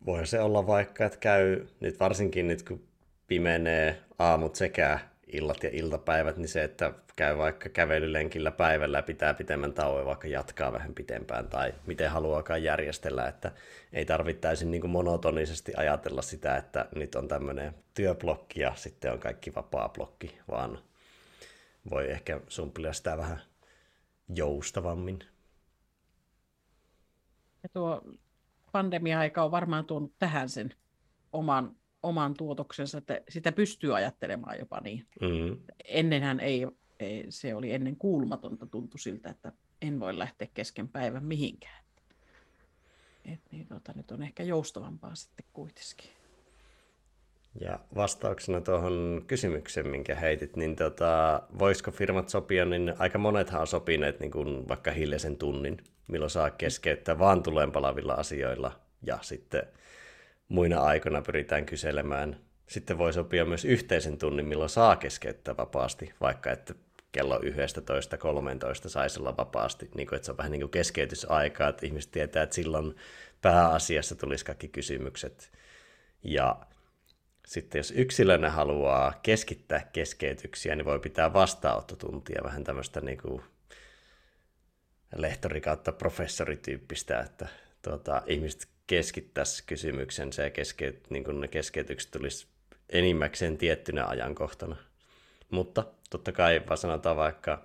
voi 0.06 0.26
se 0.26 0.40
olla 0.40 0.66
vaikka, 0.66 1.04
että 1.04 1.18
käy 1.18 1.66
nyt 1.80 2.00
varsinkin 2.00 2.48
nyt 2.48 2.62
kun 2.62 2.88
pimenee 3.26 3.98
aamut 4.18 4.54
sekä 4.54 4.98
illat 5.36 5.62
ja 5.62 5.70
iltapäivät, 5.72 6.36
niin 6.36 6.48
se, 6.48 6.64
että 6.64 6.92
käy 7.16 7.38
vaikka 7.38 7.68
kävelylenkillä 7.68 8.50
päivällä 8.50 8.98
ja 8.98 9.02
pitää 9.02 9.34
pitemmän 9.34 9.72
tauon, 9.72 10.06
vaikka 10.06 10.28
jatkaa 10.28 10.72
vähän 10.72 10.94
pitempään 10.94 11.48
tai 11.48 11.74
miten 11.86 12.10
haluaakaan 12.10 12.62
järjestellä, 12.62 13.28
että 13.28 13.52
ei 13.92 14.04
tarvittaisi 14.04 14.66
niin 14.66 14.90
monotonisesti 14.90 15.72
ajatella 15.76 16.22
sitä, 16.22 16.56
että 16.56 16.88
nyt 16.94 17.14
on 17.14 17.28
tämmöinen 17.28 17.74
työblokki 17.94 18.60
ja 18.60 18.72
sitten 18.74 19.12
on 19.12 19.18
kaikki 19.18 19.54
vapaa 19.54 19.88
blokki, 19.88 20.38
vaan 20.50 20.78
voi 21.90 22.10
ehkä 22.10 22.40
sumpilia 22.48 22.92
sitä 22.92 23.16
vähän 23.16 23.40
joustavammin. 24.34 25.18
Ja 27.62 27.68
tuo 27.68 28.02
pandemia-aika 28.72 29.44
on 29.44 29.50
varmaan 29.50 29.84
tuonut 29.84 30.12
tähän 30.18 30.48
sen 30.48 30.74
oman 31.32 31.76
oman 32.04 32.34
tuotoksensa, 32.34 32.98
että 32.98 33.20
sitä 33.28 33.52
pystyy 33.52 33.96
ajattelemaan 33.96 34.58
jopa 34.58 34.80
niin. 34.80 35.06
Mm. 35.20 35.56
Ennenhän 35.84 36.40
ei, 36.40 36.66
ei, 37.00 37.26
se 37.28 37.54
oli 37.54 37.72
ennen 37.72 37.96
kuulumatonta, 37.96 38.66
tuntui 38.66 38.98
siltä, 39.00 39.30
että 39.30 39.52
en 39.82 40.00
voi 40.00 40.18
lähteä 40.18 40.48
kesken 40.54 40.88
päivän 40.88 41.24
mihinkään. 41.24 41.84
Et 43.32 43.40
niin, 43.50 43.66
tota, 43.66 43.92
nyt 43.96 44.10
on 44.10 44.22
ehkä 44.22 44.42
joustavampaa 44.42 45.14
sitten 45.14 45.46
kuitenkin. 45.52 46.10
Ja 47.60 47.78
vastauksena 47.94 48.60
tuohon 48.60 49.24
kysymykseen, 49.26 49.88
minkä 49.88 50.14
heitit, 50.14 50.56
niin 50.56 50.76
tota, 50.76 51.42
voisiko 51.58 51.90
firmat 51.90 52.28
sopia, 52.28 52.64
niin 52.64 52.94
aika 52.98 53.18
monethan 53.18 53.60
on 53.60 53.66
sopineet 53.66 54.20
niin 54.20 54.30
kuin 54.30 54.68
vaikka 54.68 54.90
hiljaisen 54.90 55.36
tunnin, 55.36 55.76
milloin 56.08 56.30
saa 56.30 56.50
keskeyttää 56.50 57.18
vaan 57.18 57.42
tuleen 57.42 57.72
palavilla 57.72 58.14
asioilla 58.14 58.80
ja 59.02 59.18
sitten 59.22 59.62
muina 60.48 60.80
aikoina 60.80 61.22
pyritään 61.22 61.66
kyselemään. 61.66 62.40
Sitten 62.66 62.98
voi 62.98 63.12
sopia 63.12 63.44
myös 63.44 63.64
yhteisen 63.64 64.18
tunnin, 64.18 64.46
milloin 64.46 64.70
saa 64.70 64.96
keskeyttää 64.96 65.56
vapaasti, 65.56 66.14
vaikka 66.20 66.50
että 66.50 66.74
kello 67.12 67.38
11-13 67.38 67.42
saisi 68.86 69.20
olla 69.20 69.36
vapaasti, 69.36 69.90
niin 69.94 70.08
kuin, 70.08 70.16
että 70.16 70.26
se 70.26 70.32
on 70.32 70.36
vähän 70.36 70.52
niin 70.52 70.60
kuin 70.60 70.70
keskeytysaikaa, 70.70 71.68
että 71.68 71.86
ihmiset 71.86 72.10
tietää, 72.10 72.42
että 72.42 72.54
silloin 72.54 72.96
pääasiassa 73.42 74.14
tulisi 74.14 74.44
kaikki 74.44 74.68
kysymykset. 74.68 75.52
Ja 76.22 76.56
sitten 77.46 77.78
jos 77.78 77.90
yksilönä 77.90 78.50
haluaa 78.50 79.20
keskittää 79.22 79.88
keskeytyksiä, 79.92 80.74
niin 80.74 80.84
voi 80.84 81.00
pitää 81.00 81.32
vastaanottotuntia, 81.32 82.44
vähän 82.44 82.64
tämmöistä 82.64 83.00
niin 83.00 83.18
kuin 83.18 83.42
lehtori 85.16 85.60
kautta 85.60 85.92
professorityyppistä, 85.92 87.20
että 87.20 87.48
tuota, 87.82 88.22
ihmiset 88.26 88.73
keskittäisi 88.86 89.64
kysymyksensä 89.66 90.42
ja 90.42 90.50
keskeyt, 90.50 91.10
niin 91.10 91.24
kun 91.24 91.40
ne 91.40 91.48
keskeytykset 91.48 92.10
tulisi 92.10 92.46
enimmäkseen 92.90 93.58
tiettynä 93.58 94.06
ajankohtana. 94.06 94.76
Mutta 95.50 95.84
totta 96.10 96.32
kai 96.32 96.62
vaan 96.66 96.78
sanotaan 96.78 97.16
vaikka 97.16 97.64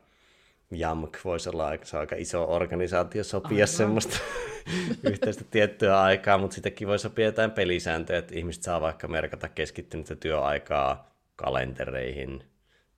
JAMK 0.72 1.18
voisi 1.26 1.50
olla 1.50 1.68
aika, 1.68 2.00
aika 2.00 2.16
iso 2.16 2.56
organisaatio 2.56 3.24
sopia 3.24 3.56
Aivan. 3.56 3.68
semmoista 3.68 4.18
yhteistä 5.12 5.44
tiettyä 5.52 6.02
aikaa, 6.02 6.38
mutta 6.38 6.56
sitäkin 6.56 6.88
voi 6.88 7.00
sopia 7.00 7.26
jotain 7.26 7.52
pelisääntöjä, 7.52 8.20
että 8.20 8.36
ihmiset 8.36 8.64
saa 8.64 8.82
vaikka 8.82 9.08
merkata 9.08 9.50
keskittynyttä 9.50 10.16
työaikaa 10.16 11.16
kalentereihin 11.36 12.44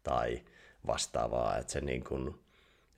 tai 0.04 0.42
vastaavaa, 0.88 1.58
että 1.58 1.74
se 1.74 1.82
niin 1.82 2.04
kuin 2.04 2.36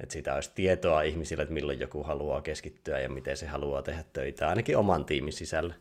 että 0.03 0.13
siitä 0.13 0.35
olisi 0.35 0.51
tietoa 0.55 1.01
ihmisille, 1.01 1.43
että 1.43 1.53
milloin 1.53 1.79
joku 1.79 2.03
haluaa 2.03 2.41
keskittyä 2.41 2.99
ja 2.99 3.09
miten 3.09 3.37
se 3.37 3.47
haluaa 3.47 3.81
tehdä 3.81 4.03
töitä, 4.13 4.49
ainakin 4.49 4.77
oman 4.77 5.05
tiimin 5.05 5.33
sisällä, 5.33 5.73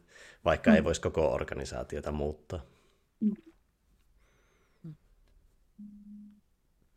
vaikka 0.44 0.70
mm. 0.70 0.76
ei 0.76 0.84
voisi 0.84 1.00
koko 1.00 1.32
organisaatiota 1.32 2.12
muuttaa. 2.12 2.60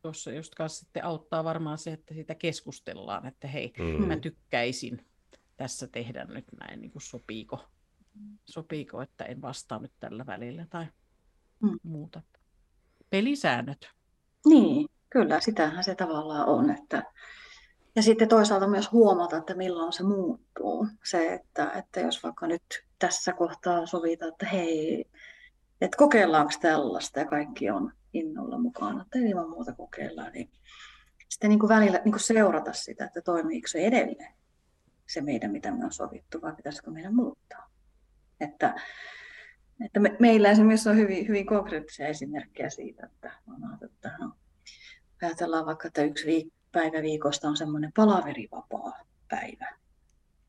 Tuossa 0.01 0.31
just 0.31 0.55
kanssa 0.55 0.79
sitten 0.79 1.03
auttaa 1.03 1.43
varmaan 1.43 1.77
se, 1.77 1.93
että 1.93 2.13
siitä 2.13 2.35
keskustellaan, 2.35 3.25
että 3.25 3.47
hei, 3.47 3.73
mm. 3.79 4.07
mä 4.07 4.17
tykkäisin 4.19 5.05
tässä 5.57 5.87
tehdä 5.87 6.25
nyt 6.25 6.45
näin, 6.59 6.81
niin 6.81 6.91
kuin 6.91 7.01
sopiiko, 7.01 7.65
sopiiko, 8.45 9.01
että 9.01 9.25
en 9.25 9.41
vastaa 9.41 9.79
nyt 9.79 9.93
tällä 9.99 10.25
välillä 10.25 10.65
tai 10.69 10.85
mm. 11.61 11.79
muuta. 11.83 12.21
Pelisäännöt. 13.09 13.89
Niin, 14.45 14.87
Kyllä, 15.15 15.39
sitähän 15.39 15.83
se 15.83 15.95
tavallaan 15.95 16.47
on. 16.47 16.69
Että... 16.69 17.03
Ja 17.95 18.03
sitten 18.03 18.27
toisaalta 18.27 18.67
myös 18.67 18.91
huomata, 18.91 19.37
että 19.37 19.55
milloin 19.55 19.93
se 19.93 20.03
muuttuu. 20.03 20.87
Se, 21.03 21.33
että, 21.33 21.71
että 21.71 21.99
jos 21.99 22.23
vaikka 22.23 22.47
nyt 22.47 22.83
tässä 22.99 23.33
kohtaa 23.33 23.85
sovitaan, 23.85 24.31
että 24.31 24.45
hei, 24.45 25.05
että 25.81 25.97
kokeillaanko 25.97 26.51
tällaista 26.61 27.19
ja 27.19 27.25
kaikki 27.25 27.69
on 27.69 27.93
innolla 28.13 28.57
mukana, 28.57 29.01
että 29.01 29.19
ilman 29.19 29.49
muuta 29.49 29.73
kokeillaan, 29.73 30.31
niin 30.33 30.49
sitten 31.29 31.49
niin 31.49 31.59
kuin 31.59 31.69
välillä 31.69 32.01
niin 32.05 32.11
kuin 32.11 32.23
seurata 32.23 32.73
sitä, 32.73 33.05
että 33.05 33.21
toimiiko 33.21 33.67
se 33.67 33.79
edelleen 33.79 34.33
se 35.07 35.21
meidän, 35.21 35.51
mitä 35.51 35.71
me 35.71 35.85
on 35.85 35.93
sovittu, 35.93 36.41
vai 36.41 36.55
pitäisikö 36.55 36.91
meidän 36.91 37.15
muuttaa. 37.15 37.69
Että, 38.39 38.75
että 39.85 39.99
me, 39.99 40.15
meillä 40.19 40.51
esimerkiksi 40.51 40.89
on 40.89 40.97
hyvin, 40.97 41.27
hyvin 41.27 41.45
konkreettisia 41.45 42.07
esimerkkejä 42.07 42.69
siitä, 42.69 43.05
että 43.05 43.31
on 43.47 43.77
että 43.85 44.17
no, 44.19 44.31
ajatellaan 45.21 45.65
vaikka, 45.65 45.87
että 45.87 46.03
yksi 46.03 46.25
viik- 46.25 46.51
päivä 46.71 47.01
viikosta 47.01 47.47
on 47.47 47.57
semmoinen 47.57 47.91
palaverivapaa 47.95 48.93
päivä 49.29 49.75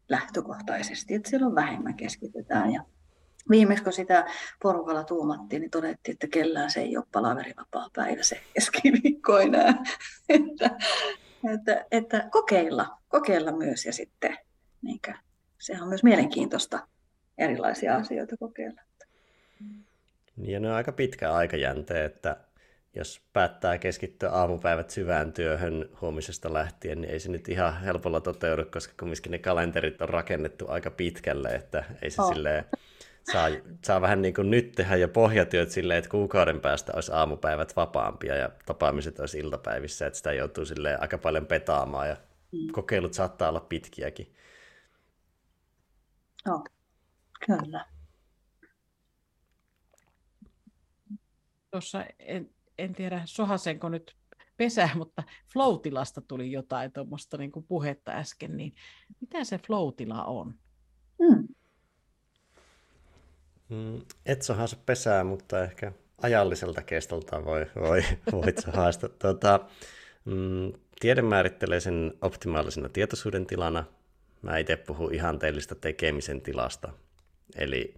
lähtökohtaisesti, 0.08 1.14
että 1.14 1.30
silloin 1.30 1.54
vähemmän 1.54 1.94
keskitytään. 1.94 2.72
Ja 2.72 2.82
viimeksi 3.50 3.84
kun 3.84 3.92
sitä 3.92 4.26
porukalla 4.62 5.04
tuumattiin, 5.04 5.60
niin 5.60 5.70
todettiin, 5.70 6.12
että 6.12 6.26
kellään 6.26 6.70
se 6.70 6.80
ei 6.80 6.96
ole 6.96 7.04
palaverivapaa 7.12 7.88
päivä 7.94 8.22
se 8.22 8.40
keskiviikko 8.54 9.38
enää. 9.38 9.74
että, 10.28 10.70
että, 11.52 11.84
että 11.90 12.28
kokeilla, 12.30 12.98
kokeilla 13.08 13.52
myös 13.52 13.86
ja 13.86 13.92
sitten 13.92 14.38
niin 14.82 15.00
kuin, 15.04 15.16
sehän 15.58 15.82
on 15.82 15.88
myös 15.88 16.04
mielenkiintoista 16.04 16.88
erilaisia 17.38 17.96
asioita 17.96 18.36
kokeilla. 18.36 18.80
Ja 20.36 20.60
ne 20.60 20.68
on 20.68 20.74
aika 20.74 20.92
pitkä 20.92 21.32
aikajänte, 21.32 22.04
että 22.04 22.36
jos 22.96 23.20
päättää 23.32 23.78
keskittyä 23.78 24.30
aamupäivät 24.30 24.90
syvään 24.90 25.32
työhön 25.32 25.88
huomisesta 26.00 26.52
lähtien, 26.52 27.00
niin 27.00 27.10
ei 27.10 27.20
se 27.20 27.30
nyt 27.30 27.48
ihan 27.48 27.80
helpolla 27.80 28.20
toteudu, 28.20 28.64
koska 28.64 28.94
kumminkin 28.98 29.32
ne 29.32 29.38
kalenterit 29.38 30.02
on 30.02 30.08
rakennettu 30.08 30.64
aika 30.68 30.90
pitkälle, 30.90 31.48
että 31.48 31.84
ei 32.02 32.10
se 32.10 32.22
oh. 32.22 32.32
silleen, 32.32 32.64
saa, 33.32 33.48
saa 33.84 34.00
vähän 34.00 34.22
niin 34.22 34.34
kuin 34.34 34.50
nyt 34.50 34.72
tehdä 34.72 34.96
jo 34.96 35.08
pohjatyöt 35.08 35.70
silleen, 35.70 35.98
että 35.98 36.10
kuukauden 36.10 36.60
päästä 36.60 36.92
olisi 36.94 37.12
aamupäivät 37.12 37.76
vapaampia 37.76 38.36
ja 38.36 38.50
tapaamiset 38.66 39.20
olisi 39.20 39.38
iltapäivissä, 39.38 40.06
että 40.06 40.16
sitä 40.16 40.32
joutuu 40.32 40.64
silleen 40.64 41.02
aika 41.02 41.18
paljon 41.18 41.46
petaamaan 41.46 42.08
ja 42.08 42.16
mm. 42.52 42.72
kokeilut 42.72 43.14
saattaa 43.14 43.48
olla 43.48 43.60
pitkiäkin. 43.60 44.34
Oh. 46.48 46.64
Kyllä. 47.46 47.86
Tuossa 51.70 52.04
en, 52.18 52.50
en 52.78 52.94
tiedä 52.94 53.22
sohasenko 53.24 53.88
nyt 53.88 54.16
pesää, 54.56 54.90
mutta 54.98 55.22
floatilasta 55.52 56.20
tuli 56.20 56.52
jotain 56.52 56.92
tuommoista 56.92 57.36
niin 57.36 57.52
puhetta 57.68 58.12
äsken, 58.12 58.56
niin 58.56 58.74
mitä 59.20 59.44
se 59.44 59.58
floatila 59.58 60.24
on? 60.24 60.54
Hmm. 61.24 61.48
Mm, 63.68 64.00
et 64.26 64.42
sohasa 64.42 64.76
pesää, 64.86 65.24
mutta 65.24 65.64
ehkä 65.64 65.92
ajalliselta 66.22 66.82
kestolta 66.82 67.44
voi, 67.44 67.66
voi, 67.80 68.02
voit 68.32 68.58
sohasta. 68.58 69.08
Tuota, 69.08 69.60
mm, 70.24 70.72
tiede 71.00 71.22
määrittelee 71.22 71.80
sen 71.80 72.14
optimaalisena 72.22 72.88
tietoisuuden 72.88 73.46
tilana. 73.46 73.84
Mä 74.42 74.58
itse 74.58 74.76
puhun 74.76 75.14
ihanteellista 75.14 75.74
tekemisen 75.74 76.40
tilasta, 76.40 76.92
eli 77.56 77.94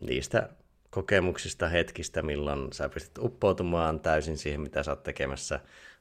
niistä 0.00 0.48
kokemuksista, 0.92 1.68
hetkistä, 1.68 2.22
milloin 2.22 2.72
sä 2.72 2.88
pystyt 2.88 3.18
uppoutumaan 3.18 4.00
täysin 4.00 4.38
siihen, 4.38 4.60
mitä 4.60 4.82
sä 4.82 4.90
oot 4.90 5.02
tekemässä. 5.02 5.60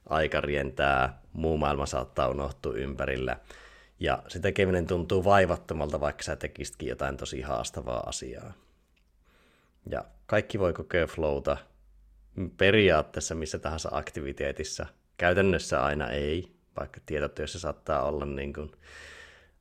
Aika 0.10 0.41
rientää, 0.41 1.21
muu 1.34 1.58
maailma 1.58 1.86
saattaa 1.86 2.30
unohtua 2.30 2.73
ympärillä. 2.73 3.38
Ja 3.99 4.23
se 4.27 4.39
tekeminen 4.39 4.88
tuntuu 4.88 5.23
vaivattomalta, 5.23 5.99
vaikka 5.99 6.23
sä 6.23 6.36
tekisitkin 6.36 6.89
jotain 6.89 7.17
tosi 7.17 7.41
haastavaa 7.41 7.99
asiaa. 7.99 8.54
Ja 9.89 10.06
kaikki 10.25 10.60
voi 10.60 10.73
kokea 10.73 11.08
flowta 11.08 11.58
periaatteessa 12.58 13.36
missä 13.36 13.60
tahansa 13.60 13.89
aktiviteetissa. 13.91 14.86
Käytännössä 15.17 15.84
aina 15.84 16.10
ei, 16.10 16.51
vaikka 16.80 16.99
tietotyössä 17.06 17.60
saattaa 17.60 18.04
olla 18.04 18.25
niin 18.25 18.54
kuin 18.54 18.71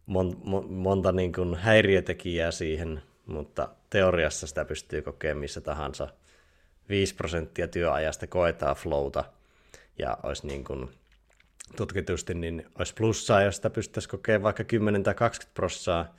mon, 0.06 0.40
mon, 0.44 0.72
monta 0.72 1.12
niin 1.12 1.32
kuin 1.32 1.54
häiriötekijää 1.54 2.50
siihen, 2.50 3.02
mutta 3.30 3.68
teoriassa 3.90 4.46
sitä 4.46 4.64
pystyy 4.64 5.02
kokemaan 5.02 5.38
missä 5.38 5.60
tahansa. 5.60 6.08
5 6.88 7.14
prosenttia 7.14 7.68
työajasta 7.68 8.26
koetaan 8.26 8.76
flowta, 8.76 9.24
ja 9.98 10.18
olisi 10.22 10.46
niin 10.46 10.64
kuin 10.64 10.90
tutkitusti, 11.76 12.34
niin 12.34 12.66
olisi 12.78 12.94
plussaa, 12.94 13.42
jos 13.42 13.56
sitä 13.56 13.70
pystyttäisiin 13.70 14.10
kokemaan 14.10 14.42
vaikka 14.42 14.64
10 14.64 15.02
tai 15.02 15.14
20 15.14 15.54
prosenttia, 15.54 16.14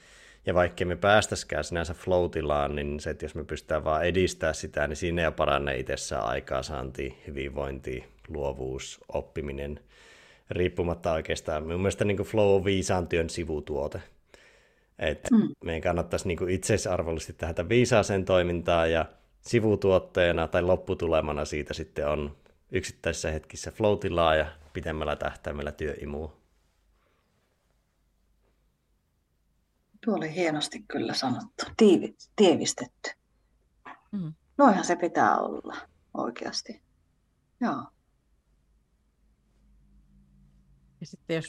ja 0.46 0.54
vaikka 0.54 0.86
me 0.86 0.96
päästäisikään 0.96 1.64
sinänsä 1.64 1.94
flow 1.94 2.30
niin 2.76 3.00
se, 3.00 3.10
että 3.10 3.26
jos 3.26 3.36
me 3.36 3.44
pystytään 3.44 3.84
vaan 3.84 4.06
edistää 4.06 4.54
sitä, 4.54 4.88
niin 4.88 4.98
siinä 4.98 5.22
jo 5.22 5.32
paranee 5.32 5.78
itsessään 5.78 6.24
aikaansaanti, 6.24 7.18
hyvinvointi, 7.28 8.06
luovuus, 8.28 9.00
oppiminen, 9.14 9.80
riippumatta 10.50 11.12
oikeastaan. 11.12 11.64
Minun 11.64 11.82
mielestä 11.82 12.06
niin 12.06 12.18
flow 12.18 12.56
on 12.56 12.66
viisaan 12.66 13.08
työn 13.08 13.30
sivutuote. 13.30 14.02
Et 15.02 15.28
mm. 15.32 15.50
Meidän 15.64 15.82
kannattaisi 15.82 16.28
niin 16.28 16.50
itseisarvollisesti 16.50 17.34
tehdä 17.34 17.70
viisaaseen 17.70 18.26
toimintaan 18.26 18.92
ja 18.92 19.06
sivutuotteena 19.42 20.48
tai 20.48 20.62
lopputulemana 20.62 21.46
siitä 21.46 21.74
sitten 21.74 22.08
on 22.08 22.38
yksittäisissä 22.72 23.32
hetkissä 23.32 23.72
flow 23.72 23.98
ja 24.38 24.46
pitemmällä 24.74 25.16
tähtäimellä 25.16 25.72
työimua. 25.72 26.38
Tuo 30.06 30.16
oli 30.16 30.36
hienosti 30.36 30.84
kyllä 30.88 31.14
sanottu, 31.14 31.66
Tiivi, 31.78 32.16
tiivistetty. 32.36 33.12
Mm. 34.12 34.34
Noihan 34.58 34.86
se 34.86 34.96
pitää 34.96 35.38
olla 35.38 35.76
oikeasti. 36.14 36.82
Joo. 37.62 37.84
Ja 41.02 41.08
sitten 41.08 41.36
jos 41.36 41.48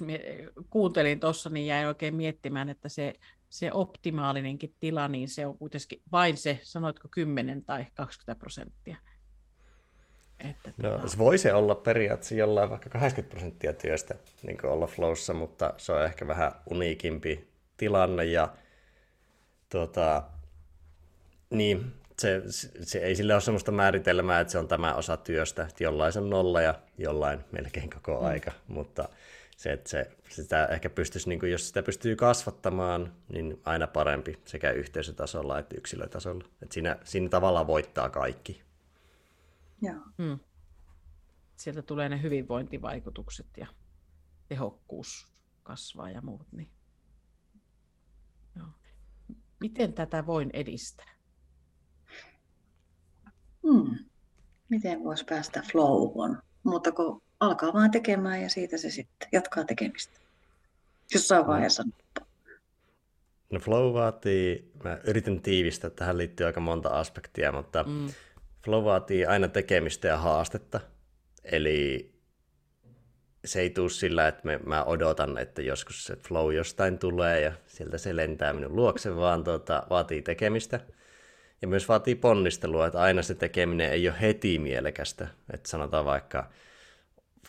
kuuntelin 0.71 1.21
tuossa, 1.21 1.51
niin 1.51 1.67
jäin 1.67 1.87
oikein 1.87 2.15
miettimään, 2.15 2.69
että 2.69 2.89
se, 2.89 3.15
se 3.49 3.73
optimaalinenkin 3.73 4.75
tila, 4.81 5.09
niin 5.09 5.29
se 5.29 5.47
on 5.47 5.59
kuitenkin 5.59 6.03
vain 6.13 6.37
se, 6.37 6.61
sanoitko 6.63 7.09
10 7.11 7.65
tai 7.65 7.87
20 7.95 8.41
prosenttia. 8.41 8.97
Että 10.51 10.73
no, 10.77 10.89
tuota... 10.89 11.09
se 11.09 11.19
voisi 11.19 11.51
olla 11.51 11.75
periaatteessa 11.75 12.35
jollain 12.35 12.71
vaikka 12.71 12.91
80 12.91 13.35
prosenttia 13.35 13.73
työstä 13.73 14.15
niin 14.43 14.67
olla 14.67 14.87
flowssa, 14.87 15.35
mutta 15.35 15.75
se 15.77 15.93
on 15.93 16.05
ehkä 16.05 16.27
vähän 16.27 16.53
uniikimpi 16.71 17.49
tilanne 17.77 18.25
ja 18.25 18.49
tuota, 19.69 20.23
niin, 21.51 21.93
se, 22.19 22.43
se, 22.83 22.99
ei 22.99 23.17
sille 23.17 23.35
ole 23.35 23.41
sellaista 23.41 23.73
määritelmää, 23.73 24.41
että 24.41 24.51
se 24.51 24.59
on 24.59 24.69
tämä 24.69 24.95
osa 24.95 25.17
työstä, 25.17 25.63
että 25.63 25.85
jollain 25.85 26.13
se 26.13 26.19
on 26.19 26.31
nolla 26.31 26.61
ja 26.61 26.75
jollain 26.99 27.45
melkein 27.53 27.91
koko 27.91 28.21
mm. 28.21 28.27
aika, 28.27 28.53
mutta 28.69 29.09
se, 29.63 29.73
että 29.73 29.91
se, 29.91 30.17
sitä 30.29 30.67
ehkä 30.67 30.91
pystyisi, 30.91 31.29
niin 31.29 31.41
kuin, 31.41 31.53
jos 31.53 31.69
sitä 31.69 31.83
pystyy 31.83 32.17
kasvattamaan, 32.17 33.13
niin 33.29 33.61
aina 33.65 33.87
parempi 33.87 34.39
sekä 34.45 34.71
yhteisötasolla 34.71 35.59
että 35.59 35.77
yksilötasolla. 35.79 36.45
Että 36.63 36.75
siinä, 36.75 36.97
siinä 37.05 37.29
tavallaan 37.29 37.67
voittaa 37.67 38.11
kaikki. 38.11 38.63
Joo. 39.83 40.01
Hmm. 40.19 40.39
Sieltä 41.57 41.83
tulee 41.83 42.09
ne 42.09 42.23
hyvinvointivaikutukset 42.23 43.47
ja 43.57 43.67
tehokkuus 44.49 45.33
kasvaa 45.63 46.11
ja 46.11 46.23
muut. 46.23 46.47
Niin. 46.53 46.71
Joo. 48.57 48.69
Miten 49.61 49.93
tätä 49.93 50.27
voin 50.27 50.51
edistää? 50.53 51.13
Hmm. 53.63 53.99
Miten 54.69 55.05
voisi 55.05 55.25
päästä 55.25 55.63
flowhon? 55.73 56.43
Mutta 56.63 56.93
kun 56.93 57.23
alkaa 57.43 57.73
vaan 57.73 57.91
tekemään 57.91 58.43
ja 58.43 58.49
siitä 58.49 58.77
se 58.77 58.91
sitten 58.91 59.29
jatkaa 59.33 59.65
tekemistä. 59.65 60.19
Jossain 61.15 61.47
vaiheessa. 61.47 61.85
No 63.51 63.59
flow 63.61 63.95
vaatii, 63.95 64.71
mä 64.85 64.99
yritän 65.05 65.43
tiivistää, 65.43 65.91
tähän 65.91 66.19
liittyy 66.19 66.47
aika 66.47 66.61
monta 66.61 66.89
aspektia, 66.89 67.53
mutta 67.53 67.83
mm. 67.83 68.09
flow 68.65 68.85
vaatii 68.85 69.27
aina 69.27 69.49
tekemistä 69.49 70.09
ja 70.09 70.17
haastetta. 70.17 70.81
Eli 71.45 72.13
se 73.45 73.61
ei 73.61 73.71
tule 73.71 73.91
sillä, 73.91 74.29
että 74.29 74.41
me, 74.45 74.61
mä 74.67 74.85
odotan, 74.85 75.39
että 75.39 75.63
joskus 75.63 76.05
se 76.05 76.17
flow 76.17 76.55
jostain 76.55 76.99
tulee 76.99 77.41
ja 77.41 77.53
sieltä 77.67 77.99
se 77.99 78.17
lentää 78.17 78.53
minun 78.53 78.77
luokse, 78.77 79.17
vaan 79.17 79.45
tuota, 79.45 79.87
vaatii 79.91 80.23
tekemistä. 80.23 80.81
Ja 81.63 81.69
myös 81.69 81.89
vaatii 81.89 82.15
ponnistelua, 82.15 82.87
että 82.87 83.01
aina 83.01 83.23
se 83.23 83.35
tekeminen 83.35 83.91
ei 83.91 84.09
ole 84.09 84.21
heti 84.21 84.59
mielekästä. 84.59 85.29
Että 85.53 85.69
sanotaan 85.69 86.05
vaikka 86.05 86.51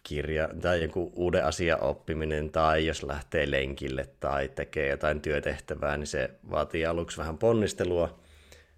kirja 0.03 0.49
tai 0.61 0.83
joku 0.83 1.11
uuden 1.15 1.45
asian 1.45 1.83
oppiminen 1.83 2.49
tai 2.49 2.85
jos 2.85 3.03
lähtee 3.03 3.51
lenkille 3.51 4.09
tai 4.19 4.49
tekee 4.49 4.89
jotain 4.89 5.21
työtehtävää, 5.21 5.97
niin 5.97 6.07
se 6.07 6.29
vaatii 6.51 6.85
aluksi 6.85 7.17
vähän 7.17 7.37
ponnistelua. 7.37 8.19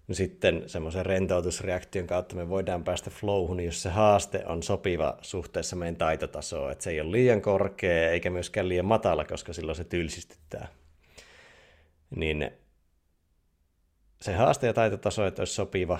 No 0.08 0.14
sitten 0.14 0.62
semmoisen 0.66 1.06
rentoutusreaktion 1.06 2.06
kautta 2.06 2.36
me 2.36 2.48
voidaan 2.48 2.84
päästä 2.84 3.10
flowhun, 3.10 3.60
jos 3.60 3.82
se 3.82 3.90
haaste 3.90 4.42
on 4.46 4.62
sopiva 4.62 5.18
suhteessa 5.22 5.76
meidän 5.76 5.96
taitotasoon, 5.96 6.72
että 6.72 6.84
se 6.84 6.90
ei 6.90 7.00
ole 7.00 7.12
liian 7.12 7.42
korkea 7.42 8.10
eikä 8.10 8.30
myöskään 8.30 8.68
liian 8.68 8.86
matala, 8.86 9.24
koska 9.24 9.52
silloin 9.52 9.76
se 9.76 9.84
tylsistyttää. 9.84 10.68
Niin 12.16 12.50
se 14.20 14.34
haaste 14.34 14.66
ja 14.66 14.72
taitotaso, 14.72 15.26
että 15.26 15.40
olisi 15.40 15.54
sopiva, 15.54 15.98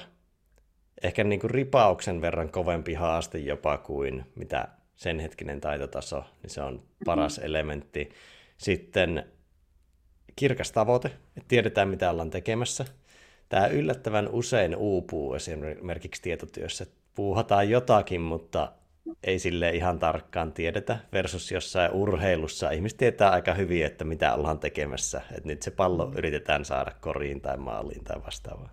ehkä 1.03 1.25
niin 1.25 1.41
kuin 1.41 1.51
ripauksen 1.51 2.21
verran 2.21 2.51
kovempi 2.51 2.95
haaste 2.95 3.39
jopa 3.39 3.79
kuin 3.79 4.27
mitä 4.35 4.69
sen 4.97 5.21
hetkinen 5.21 5.61
taitotaso, 5.61 6.25
niin 6.43 6.51
se 6.51 6.63
on 6.63 6.83
paras 7.05 7.37
mm-hmm. 7.37 7.47
elementti. 7.47 8.09
Sitten 8.57 9.25
kirkas 10.37 10.73
tavoite, 10.73 11.09
että 11.09 11.49
tiedetään 11.49 11.89
mitä 11.89 12.11
ollaan 12.11 12.31
tekemässä. 12.31 12.85
Tämä 13.49 13.67
yllättävän 13.67 14.29
usein 14.29 14.77
uupuu 14.77 15.35
esimerkiksi 15.35 16.23
tietotyössä. 16.23 16.87
Puuhataan 17.15 17.71
jotakin, 17.71 18.21
mutta 18.21 18.73
ei 19.25 19.39
sille 19.39 19.71
ihan 19.71 19.99
tarkkaan 19.99 20.53
tiedetä, 20.53 20.99
versus 21.13 21.53
jossain 21.53 21.93
urheilussa 21.93 22.71
ihmiset 22.71 22.99
tietää 22.99 23.31
aika 23.31 23.55
hyvin, 23.55 23.85
että 23.85 24.05
mitä 24.05 24.35
ollaan 24.35 24.59
tekemässä, 24.59 25.23
että 25.31 25.49
nyt 25.49 25.63
se 25.63 25.71
pallo 25.71 26.07
mm. 26.07 26.17
yritetään 26.17 26.65
saada 26.65 26.93
koriin 27.01 27.41
tai 27.41 27.57
maaliin 27.57 28.05
tai 28.05 28.17
vastaavaa. 28.27 28.71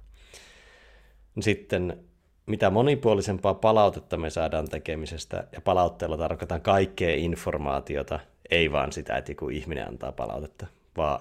Sitten 1.40 2.04
mitä 2.46 2.70
monipuolisempaa 2.70 3.54
palautetta 3.54 4.18
me 4.18 4.30
saadaan 4.30 4.70
tekemisestä, 4.70 5.48
ja 5.52 5.62
palautteella 5.62 6.18
tarkoitan 6.18 6.62
kaikkea 6.62 7.16
informaatiota, 7.16 8.20
ei 8.50 8.72
vaan 8.72 8.92
sitä, 8.92 9.18
että 9.18 9.32
joku 9.32 9.50
ihminen 9.50 9.88
antaa 9.88 10.12
palautetta, 10.12 10.68
vaan 10.98 11.20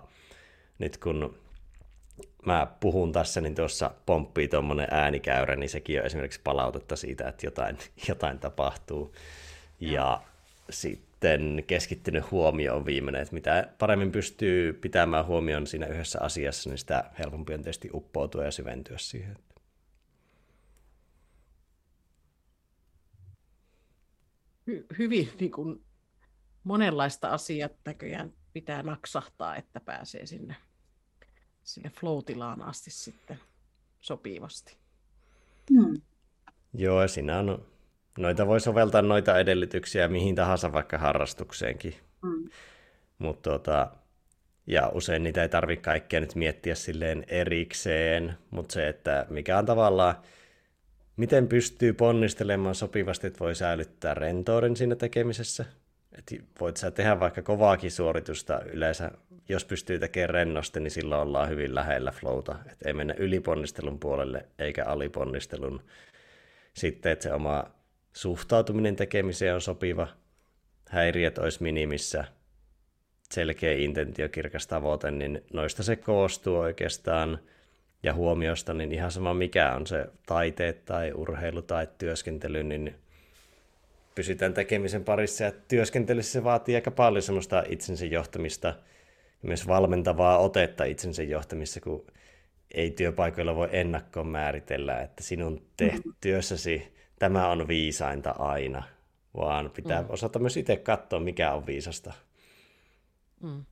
nyt 0.78 0.96
kun 0.96 1.34
mä 2.46 2.66
puhun 2.80 3.12
tässä, 3.12 3.40
niin 3.40 3.54
tuossa 3.54 3.90
pomppii 4.06 4.48
tuommoinen 4.48 4.88
äänikäyrä, 4.90 5.56
niin 5.56 5.70
sekin 5.70 6.00
on 6.00 6.06
esimerkiksi 6.06 6.40
palautetta 6.44 6.96
siitä, 6.96 7.28
että 7.28 7.46
jotain, 7.46 7.78
jotain 8.08 8.38
tapahtuu. 8.38 9.14
Ja 9.80 10.22
sitten 10.70 11.64
keskittynyt 11.66 12.30
huomio 12.30 12.76
on 12.76 12.86
viimeinen, 12.86 13.22
että 13.22 13.34
mitä 13.34 13.68
paremmin 13.78 14.12
pystyy 14.12 14.72
pitämään 14.72 15.26
huomioon 15.26 15.66
siinä 15.66 15.86
yhdessä 15.86 16.20
asiassa, 16.20 16.70
niin 16.70 16.78
sitä 16.78 17.04
helpompi 17.18 17.54
on 17.54 17.62
tietysti 17.62 17.90
uppoutua 17.94 18.44
ja 18.44 18.50
syventyä 18.50 18.98
siihen. 18.98 19.36
Hy, 24.66 24.86
hyvin 24.98 25.30
niin 25.40 25.50
kuin 25.50 25.84
monenlaista 26.64 27.28
asiaa 27.28 27.68
näköjään 27.84 28.32
pitää 28.52 28.82
naksahtaa, 28.82 29.56
että 29.56 29.80
pääsee 29.80 30.26
sinne, 30.26 30.56
sinne 31.64 31.90
flow-tilaan 31.90 32.62
asti 32.62 32.90
sitten 32.90 33.38
sopivasti. 34.00 34.76
Hmm. 35.70 36.00
Joo, 36.74 37.08
siinä 37.08 37.38
on, 37.38 37.66
noita 38.18 38.46
voi 38.46 38.60
soveltaa 38.60 39.02
noita 39.02 39.38
edellytyksiä 39.38 40.08
mihin 40.08 40.34
tahansa 40.34 40.72
vaikka 40.72 40.98
harrastukseenkin. 40.98 41.94
Hmm. 42.26 42.48
Mutta 43.18 43.50
tota, 43.50 43.90
ja 44.66 44.88
usein 44.94 45.22
niitä 45.22 45.42
ei 45.42 45.48
tarvitse 45.48 45.82
kaikkea 45.82 46.20
nyt 46.20 46.34
miettiä 46.34 46.74
silleen 46.74 47.24
erikseen, 47.28 48.38
mutta 48.50 48.72
se, 48.72 48.88
että 48.88 49.26
mikä 49.30 49.58
on 49.58 49.66
tavallaan 49.66 50.14
miten 51.16 51.48
pystyy 51.48 51.92
ponnistelemaan 51.92 52.74
sopivasti, 52.74 53.26
että 53.26 53.40
voi 53.40 53.54
säilyttää 53.54 54.14
rentouden 54.14 54.76
siinä 54.76 54.96
tekemisessä. 54.96 55.64
Et 56.18 56.44
voit 56.60 56.76
sä 56.76 56.90
tehdä 56.90 57.20
vaikka 57.20 57.42
kovaakin 57.42 57.90
suoritusta 57.90 58.60
yleensä 58.60 59.10
jos 59.48 59.64
pystyy 59.64 59.98
tekemään 59.98 60.30
rennosti, 60.30 60.80
niin 60.80 60.90
silloin 60.90 61.22
ollaan 61.22 61.48
hyvin 61.48 61.74
lähellä 61.74 62.10
flowta. 62.10 62.56
Että 62.72 62.88
ei 62.88 62.94
mennä 62.94 63.14
yliponnistelun 63.18 63.98
puolelle 63.98 64.46
eikä 64.58 64.84
aliponnistelun. 64.84 65.82
Sitten, 66.74 67.12
että 67.12 67.22
se 67.22 67.32
oma 67.32 67.64
suhtautuminen 68.12 68.96
tekemiseen 68.96 69.54
on 69.54 69.60
sopiva, 69.60 70.08
häiriöt 70.88 71.38
olisi 71.38 71.62
minimissä, 71.62 72.24
selkeä 73.30 73.72
intentio, 73.72 74.28
kirkas 74.28 74.66
tavoite, 74.66 75.10
niin 75.10 75.44
noista 75.52 75.82
se 75.82 75.96
koostuu 75.96 76.56
oikeastaan 76.56 77.38
ja 78.02 78.14
huomiosta, 78.14 78.74
niin 78.74 78.92
ihan 78.92 79.10
sama 79.10 79.34
mikä 79.34 79.74
on 79.74 79.86
se 79.86 80.06
taiteet 80.26 80.84
tai 80.84 81.12
urheilu 81.12 81.62
tai 81.62 81.88
työskentely, 81.98 82.62
niin 82.62 82.94
pysytään 84.14 84.54
tekemisen 84.54 85.04
parissa 85.04 85.44
ja 85.44 85.52
työskentelyssä 85.68 86.32
se 86.32 86.44
vaatii 86.44 86.74
aika 86.74 86.90
paljon 86.90 87.22
semmoista 87.22 87.64
itsensä 87.68 88.06
johtamista 88.06 88.68
ja 88.68 89.48
myös 89.48 89.68
valmentavaa 89.68 90.38
otetta 90.38 90.84
itsensä 90.84 91.22
johtamissa, 91.22 91.80
kun 91.80 92.06
ei 92.74 92.90
työpaikoilla 92.90 93.56
voi 93.56 93.68
ennakkoon 93.72 94.26
määritellä, 94.26 95.00
että 95.00 95.22
sinun 95.22 95.62
mm. 95.80 96.12
työssäsi 96.20 96.94
tämä 97.18 97.48
on 97.48 97.68
viisainta 97.68 98.30
aina, 98.30 98.82
vaan 99.36 99.70
pitää 99.70 100.02
mm. 100.02 100.10
osata 100.10 100.38
myös 100.38 100.56
itse 100.56 100.76
katsoa, 100.76 101.20
mikä 101.20 101.52
on 101.52 101.66
viisasta. 101.66 102.12
Mm. 103.40 103.64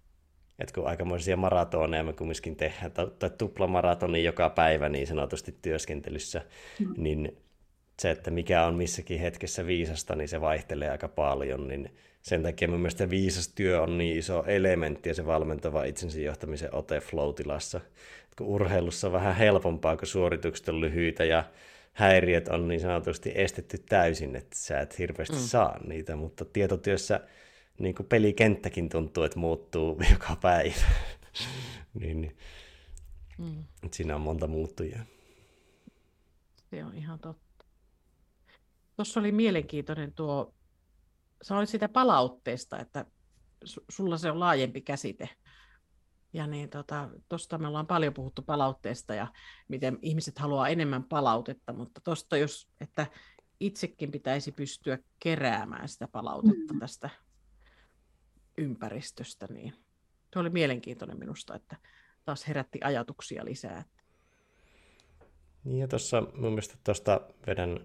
Että 0.60 0.74
kun 0.74 0.86
aikamoisia 0.86 1.36
maratoneja 1.36 2.04
me 2.04 2.12
kumminkin 2.12 2.56
tehdään, 2.56 2.92
tai 3.18 3.30
tuplamaratoni 3.38 4.24
joka 4.24 4.50
päivä 4.50 4.88
niin 4.88 5.06
sanotusti 5.06 5.54
työskentelyssä, 5.62 6.42
mm. 6.78 6.94
niin 6.96 7.36
se, 8.00 8.10
että 8.10 8.30
mikä 8.30 8.64
on 8.64 8.74
missäkin 8.74 9.20
hetkessä 9.20 9.66
viisasta, 9.66 10.16
niin 10.16 10.28
se 10.28 10.40
vaihtelee 10.40 10.90
aika 10.90 11.08
paljon, 11.08 11.68
niin 11.68 11.90
sen 12.22 12.42
takia 12.42 12.68
mun 12.68 12.80
mielestä 12.80 13.10
viisas 13.10 13.48
työ 13.48 13.82
on 13.82 13.98
niin 13.98 14.18
iso 14.18 14.44
elementti 14.46 15.08
ja 15.08 15.14
se 15.14 15.26
valmentava 15.26 15.84
itsensä 15.84 16.20
johtamisen 16.20 16.74
ote 16.74 17.00
flow-tilassa. 17.00 17.80
Kun 18.38 18.46
urheilussa 18.46 19.06
on 19.06 19.12
vähän 19.12 19.36
helpompaa, 19.36 19.96
kun 19.96 20.06
suoritukset 20.06 20.68
on 20.68 20.80
lyhyitä 20.80 21.24
ja 21.24 21.44
häiriöt 21.92 22.48
on 22.48 22.68
niin 22.68 22.80
sanotusti 22.80 23.32
estetty 23.34 23.78
täysin, 23.88 24.36
että 24.36 24.56
sä 24.58 24.80
et 24.80 24.98
hirveästi 24.98 25.36
mm. 25.36 25.42
saa 25.42 25.78
niitä, 25.86 26.16
mutta 26.16 26.44
tietotyössä 26.44 27.20
niin 27.80 27.94
kuin 27.94 28.06
pelikenttäkin 28.06 28.88
tuntuu, 28.88 29.22
että 29.24 29.38
muuttuu 29.38 29.98
joka 30.12 30.36
päivä. 30.36 30.86
niin, 31.94 32.20
niin. 32.20 32.36
Mm. 33.38 33.64
Siinä 33.92 34.14
on 34.14 34.20
monta 34.20 34.46
muuttujaa. 34.46 35.04
Se 36.70 36.84
on 36.84 36.94
ihan 36.94 37.18
totta. 37.18 37.64
Tuossa 38.96 39.20
oli 39.20 39.32
mielenkiintoinen 39.32 40.12
tuo, 40.12 40.54
sanoit 41.42 41.68
sitä 41.68 41.88
palautteesta, 41.88 42.78
että 42.78 43.06
sulla 43.90 44.18
se 44.18 44.30
on 44.30 44.40
laajempi 44.40 44.80
käsite. 44.80 45.28
Ja 46.32 46.46
niin 46.46 46.70
tuosta 46.70 47.08
tota, 47.28 47.58
me 47.58 47.68
ollaan 47.68 47.86
paljon 47.86 48.14
puhuttu 48.14 48.42
palautteesta 48.42 49.14
ja 49.14 49.26
miten 49.68 49.98
ihmiset 50.02 50.38
haluaa 50.38 50.68
enemmän 50.68 51.04
palautetta, 51.04 51.72
mutta 51.72 52.00
tuosta 52.00 52.36
jos, 52.36 52.68
että 52.80 53.06
itsekin 53.60 54.10
pitäisi 54.10 54.52
pystyä 54.52 54.98
keräämään 55.18 55.88
sitä 55.88 56.08
palautetta 56.08 56.72
mm. 56.74 56.80
tästä 56.80 57.10
ympäristöstä, 58.58 59.46
niin 59.50 59.72
se 60.32 60.38
oli 60.38 60.50
mielenkiintoinen 60.50 61.18
minusta, 61.18 61.54
että 61.54 61.76
taas 62.24 62.48
herätti 62.48 62.78
ajatuksia 62.84 63.44
lisää. 63.44 63.84
Niin 65.64 65.78
ja 65.78 65.88
tuossa 65.88 66.20
mun 66.20 66.52
mielestä 66.52 66.74
tuosta 66.84 67.20
vedän 67.46 67.80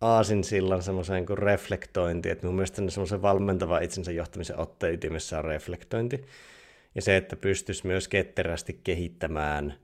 aasinsillan 0.00 0.82
semmoiseen 0.82 1.26
kuin 1.26 1.38
reflektointi, 1.38 2.30
että 2.30 2.46
mun 2.46 2.56
mielestä 2.56 2.82
semmoisen 2.88 3.22
valmentava 3.22 3.78
itsensä 3.78 4.12
johtamisen 4.12 4.58
otteen 4.58 4.94
ytimessä 4.94 5.38
on 5.38 5.44
reflektointi. 5.44 6.24
Ja 6.94 7.02
se, 7.02 7.16
että 7.16 7.36
pystyisi 7.36 7.86
myös 7.86 8.08
ketterästi 8.08 8.80
kehittämään 8.84 9.74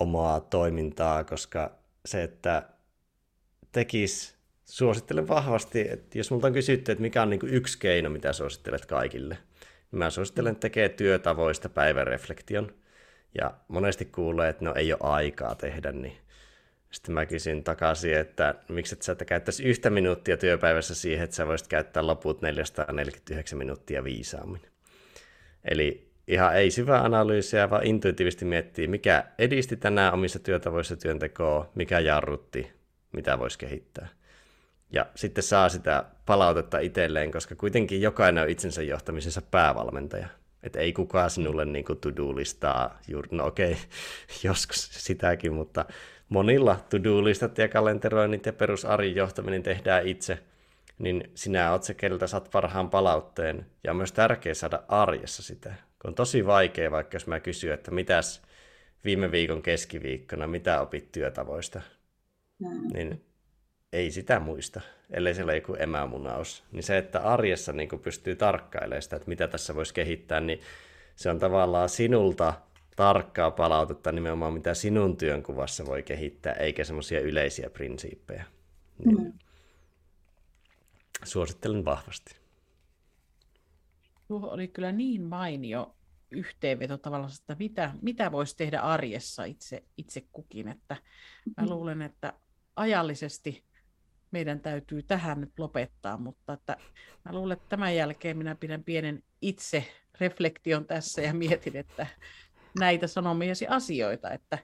omaa 0.00 0.40
toimintaa, 0.40 1.24
koska 1.24 1.78
se, 2.06 2.22
että 2.22 2.68
tekisi 3.72 4.39
suosittelen 4.70 5.28
vahvasti, 5.28 5.88
että 5.90 6.18
jos 6.18 6.30
multa 6.30 6.46
on 6.46 6.52
kysytty, 6.52 6.92
että 6.92 7.02
mikä 7.02 7.22
on 7.22 7.30
niin 7.30 7.40
yksi 7.44 7.78
keino, 7.78 8.10
mitä 8.10 8.32
suosittelet 8.32 8.86
kaikille, 8.86 9.38
niin 9.92 9.98
mä 9.98 10.10
suosittelen 10.10 10.56
tekemään 10.56 10.96
työtavoista 10.96 11.68
päiväreflektion. 11.68 12.74
Ja 13.38 13.54
monesti 13.68 14.04
kuulee, 14.04 14.48
että 14.48 14.64
no 14.64 14.74
ei 14.74 14.92
ole 14.92 15.00
aikaa 15.02 15.54
tehdä, 15.54 15.92
niin 15.92 16.16
sitten 16.90 17.14
mä 17.14 17.26
kysyn 17.26 17.64
takaisin, 17.64 18.14
että 18.14 18.54
miksi 18.68 18.94
et 18.94 19.02
sä 19.02 19.14
käyttäisi 19.14 19.64
yhtä 19.64 19.90
minuuttia 19.90 20.36
työpäivässä 20.36 20.94
siihen, 20.94 21.24
että 21.24 21.36
sä 21.36 21.46
voisit 21.46 21.68
käyttää 21.68 22.06
loput 22.06 22.42
449 22.42 23.58
minuuttia 23.58 24.04
viisaammin. 24.04 24.62
Eli 25.64 26.10
ihan 26.28 26.56
ei 26.56 26.70
syvää 26.70 27.04
analyysiä, 27.04 27.70
vaan 27.70 27.86
intuitiivisesti 27.86 28.44
miettii, 28.44 28.86
mikä 28.86 29.24
edisti 29.38 29.76
tänään 29.76 30.14
omissa 30.14 30.38
työtavoissa 30.38 30.96
työntekoa, 30.96 31.70
mikä 31.74 32.00
jarrutti, 32.00 32.72
mitä 33.12 33.38
voisi 33.38 33.58
kehittää 33.58 34.19
ja 34.92 35.06
sitten 35.14 35.44
saa 35.44 35.68
sitä 35.68 36.04
palautetta 36.26 36.78
itselleen, 36.78 37.32
koska 37.32 37.54
kuitenkin 37.54 38.02
jokainen 38.02 38.44
on 38.44 38.50
itsensä 38.50 38.82
johtamisensa 38.82 39.42
päävalmentaja. 39.42 40.28
Että 40.62 40.80
ei 40.80 40.92
kukaan 40.92 41.30
sinulle 41.30 41.64
niin 41.64 41.84
to-do-listaa, 42.00 42.98
juuri, 43.08 43.28
no 43.32 43.46
okei, 43.46 43.72
okay, 43.72 43.84
joskus 44.50 44.88
sitäkin, 44.92 45.52
mutta 45.54 45.84
monilla 46.28 46.76
to-do-listat 46.90 47.58
ja 47.58 47.68
kalenteroinnit 47.68 48.46
ja 48.46 48.52
perusarjen 48.52 49.16
johtaminen 49.16 49.62
tehdään 49.62 50.06
itse, 50.06 50.38
niin 50.98 51.30
sinä 51.34 51.72
olet 51.72 51.82
se, 51.82 51.94
keltä 51.94 52.26
saat 52.26 52.50
parhaan 52.52 52.90
palautteen. 52.90 53.66
Ja 53.84 53.90
on 53.90 53.96
myös 53.96 54.12
tärkeää 54.12 54.54
saada 54.54 54.82
arjessa 54.88 55.42
sitä, 55.42 55.74
kun 56.02 56.08
on 56.08 56.14
tosi 56.14 56.46
vaikea, 56.46 56.90
vaikka 56.90 57.14
jos 57.14 57.26
mä 57.26 57.40
kysyn, 57.40 57.74
että 57.74 57.90
mitäs 57.90 58.42
viime 59.04 59.30
viikon 59.30 59.62
keskiviikkona, 59.62 60.46
mitä 60.46 60.80
opit 60.80 61.12
työtavoista, 61.12 61.80
mm. 62.58 62.92
niin 62.92 63.24
ei 63.92 64.10
sitä 64.10 64.40
muista, 64.40 64.80
ellei 65.10 65.34
siellä 65.34 65.54
joku 65.54 65.74
emämunaus. 65.74 66.64
Niin 66.72 66.82
se, 66.82 66.98
että 66.98 67.20
arjessa 67.20 67.72
niin 67.72 67.88
pystyy 68.02 68.36
tarkkailemaan 68.36 69.02
sitä, 69.02 69.16
että 69.16 69.28
mitä 69.28 69.48
tässä 69.48 69.74
voisi 69.74 69.94
kehittää, 69.94 70.40
niin 70.40 70.60
se 71.16 71.30
on 71.30 71.38
tavallaan 71.38 71.88
sinulta 71.88 72.54
tarkkaa 72.96 73.50
palautetta 73.50 74.12
nimenomaan, 74.12 74.52
mitä 74.52 74.74
sinun 74.74 75.16
työnkuvassa 75.16 75.86
voi 75.86 76.02
kehittää, 76.02 76.52
eikä 76.52 76.84
semmoisia 76.84 77.20
yleisiä 77.20 77.70
prinsiippejä. 77.70 78.44
Niin 79.04 79.18
mm. 79.18 79.32
Suosittelen 81.24 81.84
vahvasti. 81.84 82.36
Tuo 84.28 84.50
oli 84.50 84.68
kyllä 84.68 84.92
niin 84.92 85.22
mainio 85.22 85.94
yhteenveto 86.30 86.98
tavallaan, 86.98 87.32
että 87.40 87.56
mitä, 87.58 87.94
mitä 88.02 88.32
voisi 88.32 88.56
tehdä 88.56 88.80
arjessa 88.80 89.44
itse, 89.44 89.84
itse 89.96 90.24
kukin. 90.32 90.68
Että 90.68 90.96
mä 91.56 91.64
mm. 91.64 91.70
luulen, 91.70 92.02
että 92.02 92.32
ajallisesti 92.76 93.64
meidän 94.30 94.60
täytyy 94.60 95.02
tähän 95.02 95.40
nyt 95.40 95.58
lopettaa, 95.58 96.16
mutta 96.16 96.52
että 96.52 96.76
mä 97.24 97.32
luulen, 97.32 97.56
että 97.56 97.68
tämän 97.68 97.96
jälkeen 97.96 98.38
minä 98.38 98.54
pidän 98.54 98.84
pienen 98.84 99.22
itse 99.42 99.92
reflektion 100.20 100.84
tässä 100.84 101.22
ja 101.22 101.34
mietin, 101.34 101.76
että 101.76 102.06
näitä 102.78 103.06
sanomiesi 103.06 103.66
asioita, 103.66 104.30
että 104.30 104.58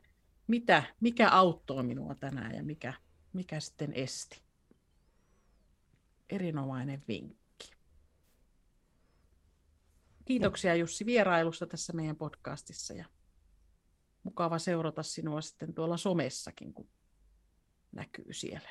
mitä, 0.46 0.83
mikä 1.00 1.31
auttoi 1.31 1.83
minua 1.83 2.14
tänään 2.14 2.55
ja 2.55 2.62
mikä, 2.62 2.92
mikä 3.33 3.61
sitten 3.61 3.92
esti. 3.92 4.42
Erinomainen 6.31 7.05
vinkki. 7.09 7.70
Kiitoksia 10.24 10.74
Jussi 10.74 11.07
vierailusta 11.07 11.66
tässä 11.66 11.92
meidän 11.92 12.16
podcastissa 12.16 12.94
ja 12.94 13.05
mukava 14.22 14.59
seurata 14.59 15.02
sinua 15.02 15.40
sitten 15.40 15.74
tuolla 15.74 15.96
somessakin, 15.96 16.74
kun 16.74 16.88
näkyy 17.92 18.33
siellä. 18.33 18.70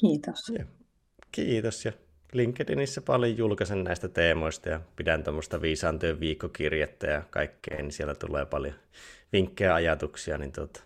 Kiitos. 0.00 0.48
Ja, 0.58 0.64
kiitos 1.32 1.84
ja 1.84 1.92
LinkedInissä 2.32 3.00
paljon 3.00 3.36
julkaisen 3.36 3.84
näistä 3.84 4.08
teemoista 4.08 4.68
ja 4.68 4.80
pidän 4.96 5.24
tuommoista 5.24 5.60
viisaan 5.60 5.98
työn 5.98 6.20
viikkokirjettä 6.20 7.06
ja 7.06 7.22
kaikkea, 7.30 7.76
niin 7.76 7.92
siellä 7.92 8.14
tulee 8.14 8.46
paljon 8.46 8.74
vinkkejä 9.32 9.74
ajatuksia, 9.74 10.38
niin 10.38 10.52
tuota, 10.52 10.80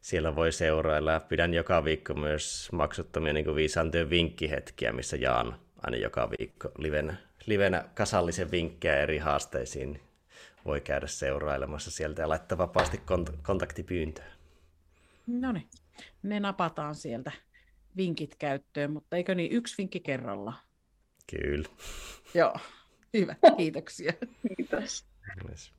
siellä 0.00 0.36
voi 0.36 0.52
seurailla. 0.52 1.20
Pidän 1.20 1.54
joka 1.54 1.84
viikko 1.84 2.14
myös 2.14 2.68
maksuttomia 2.72 3.32
niin 3.32 3.54
viisaan 3.54 3.90
työn 3.90 4.10
vinkkihetkiä, 4.10 4.92
missä 4.92 5.16
jaan 5.16 5.56
aina 5.82 5.96
joka 5.96 6.30
viikko 6.38 6.70
livenä, 6.78 7.16
livenä 7.46 7.84
kasallisen 7.94 8.50
vinkkejä 8.50 8.96
eri 8.96 9.18
haasteisiin. 9.18 10.00
Voi 10.64 10.80
käydä 10.80 11.06
seurailemassa 11.06 11.90
sieltä 11.90 12.22
ja 12.22 12.28
laittaa 12.28 12.58
vapaasti 12.58 12.96
kont- 12.96 13.36
kontaktipyyntöä. 13.42 14.32
No 15.26 15.52
niin, 15.52 15.68
ne 16.22 16.40
napataan 16.40 16.94
sieltä 16.94 17.32
vinkit 17.96 18.36
käyttöön, 18.38 18.92
mutta 18.92 19.16
eikö 19.16 19.34
niin 19.34 19.52
yksi 19.52 19.74
vinkki 19.78 20.00
kerralla? 20.00 20.52
Kyllä. 21.30 21.68
Joo, 22.34 22.54
hyvä. 23.14 23.36
Kiitoksia. 23.56 24.12
Kiitos. 24.56 25.04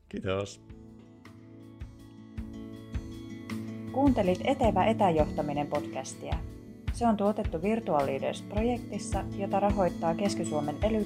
Kiitos. 0.09 0.61
Kuuntelit 3.91 4.39
Etevä 4.43 4.85
etäjohtaminen 4.85 5.67
podcastia. 5.67 6.37
Se 6.93 7.07
on 7.07 7.17
tuotettu 7.17 7.61
Virtual 7.61 8.05
Leaders-projektissa, 8.05 9.23
jota 9.37 9.59
rahoittaa 9.59 10.15
Keski-Suomen 10.15 10.75
ely 10.83 11.05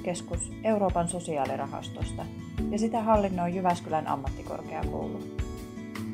Euroopan 0.64 1.08
sosiaalirahastosta– 1.08 2.26
ja 2.70 2.78
sitä 2.78 3.02
hallinnoi 3.02 3.54
Jyväskylän 3.54 4.06
ammattikorkeakoulu. 4.06 5.20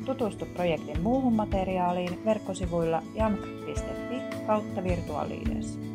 Tutustu 0.05 0.45
projektin 0.45 1.01
muuhun 1.01 1.33
materiaaliin 1.33 2.25
verkkosivuilla 2.25 3.01
jamk.fi 3.15 4.22
kautta 4.47 4.83
virtuaaliides. 4.83 5.92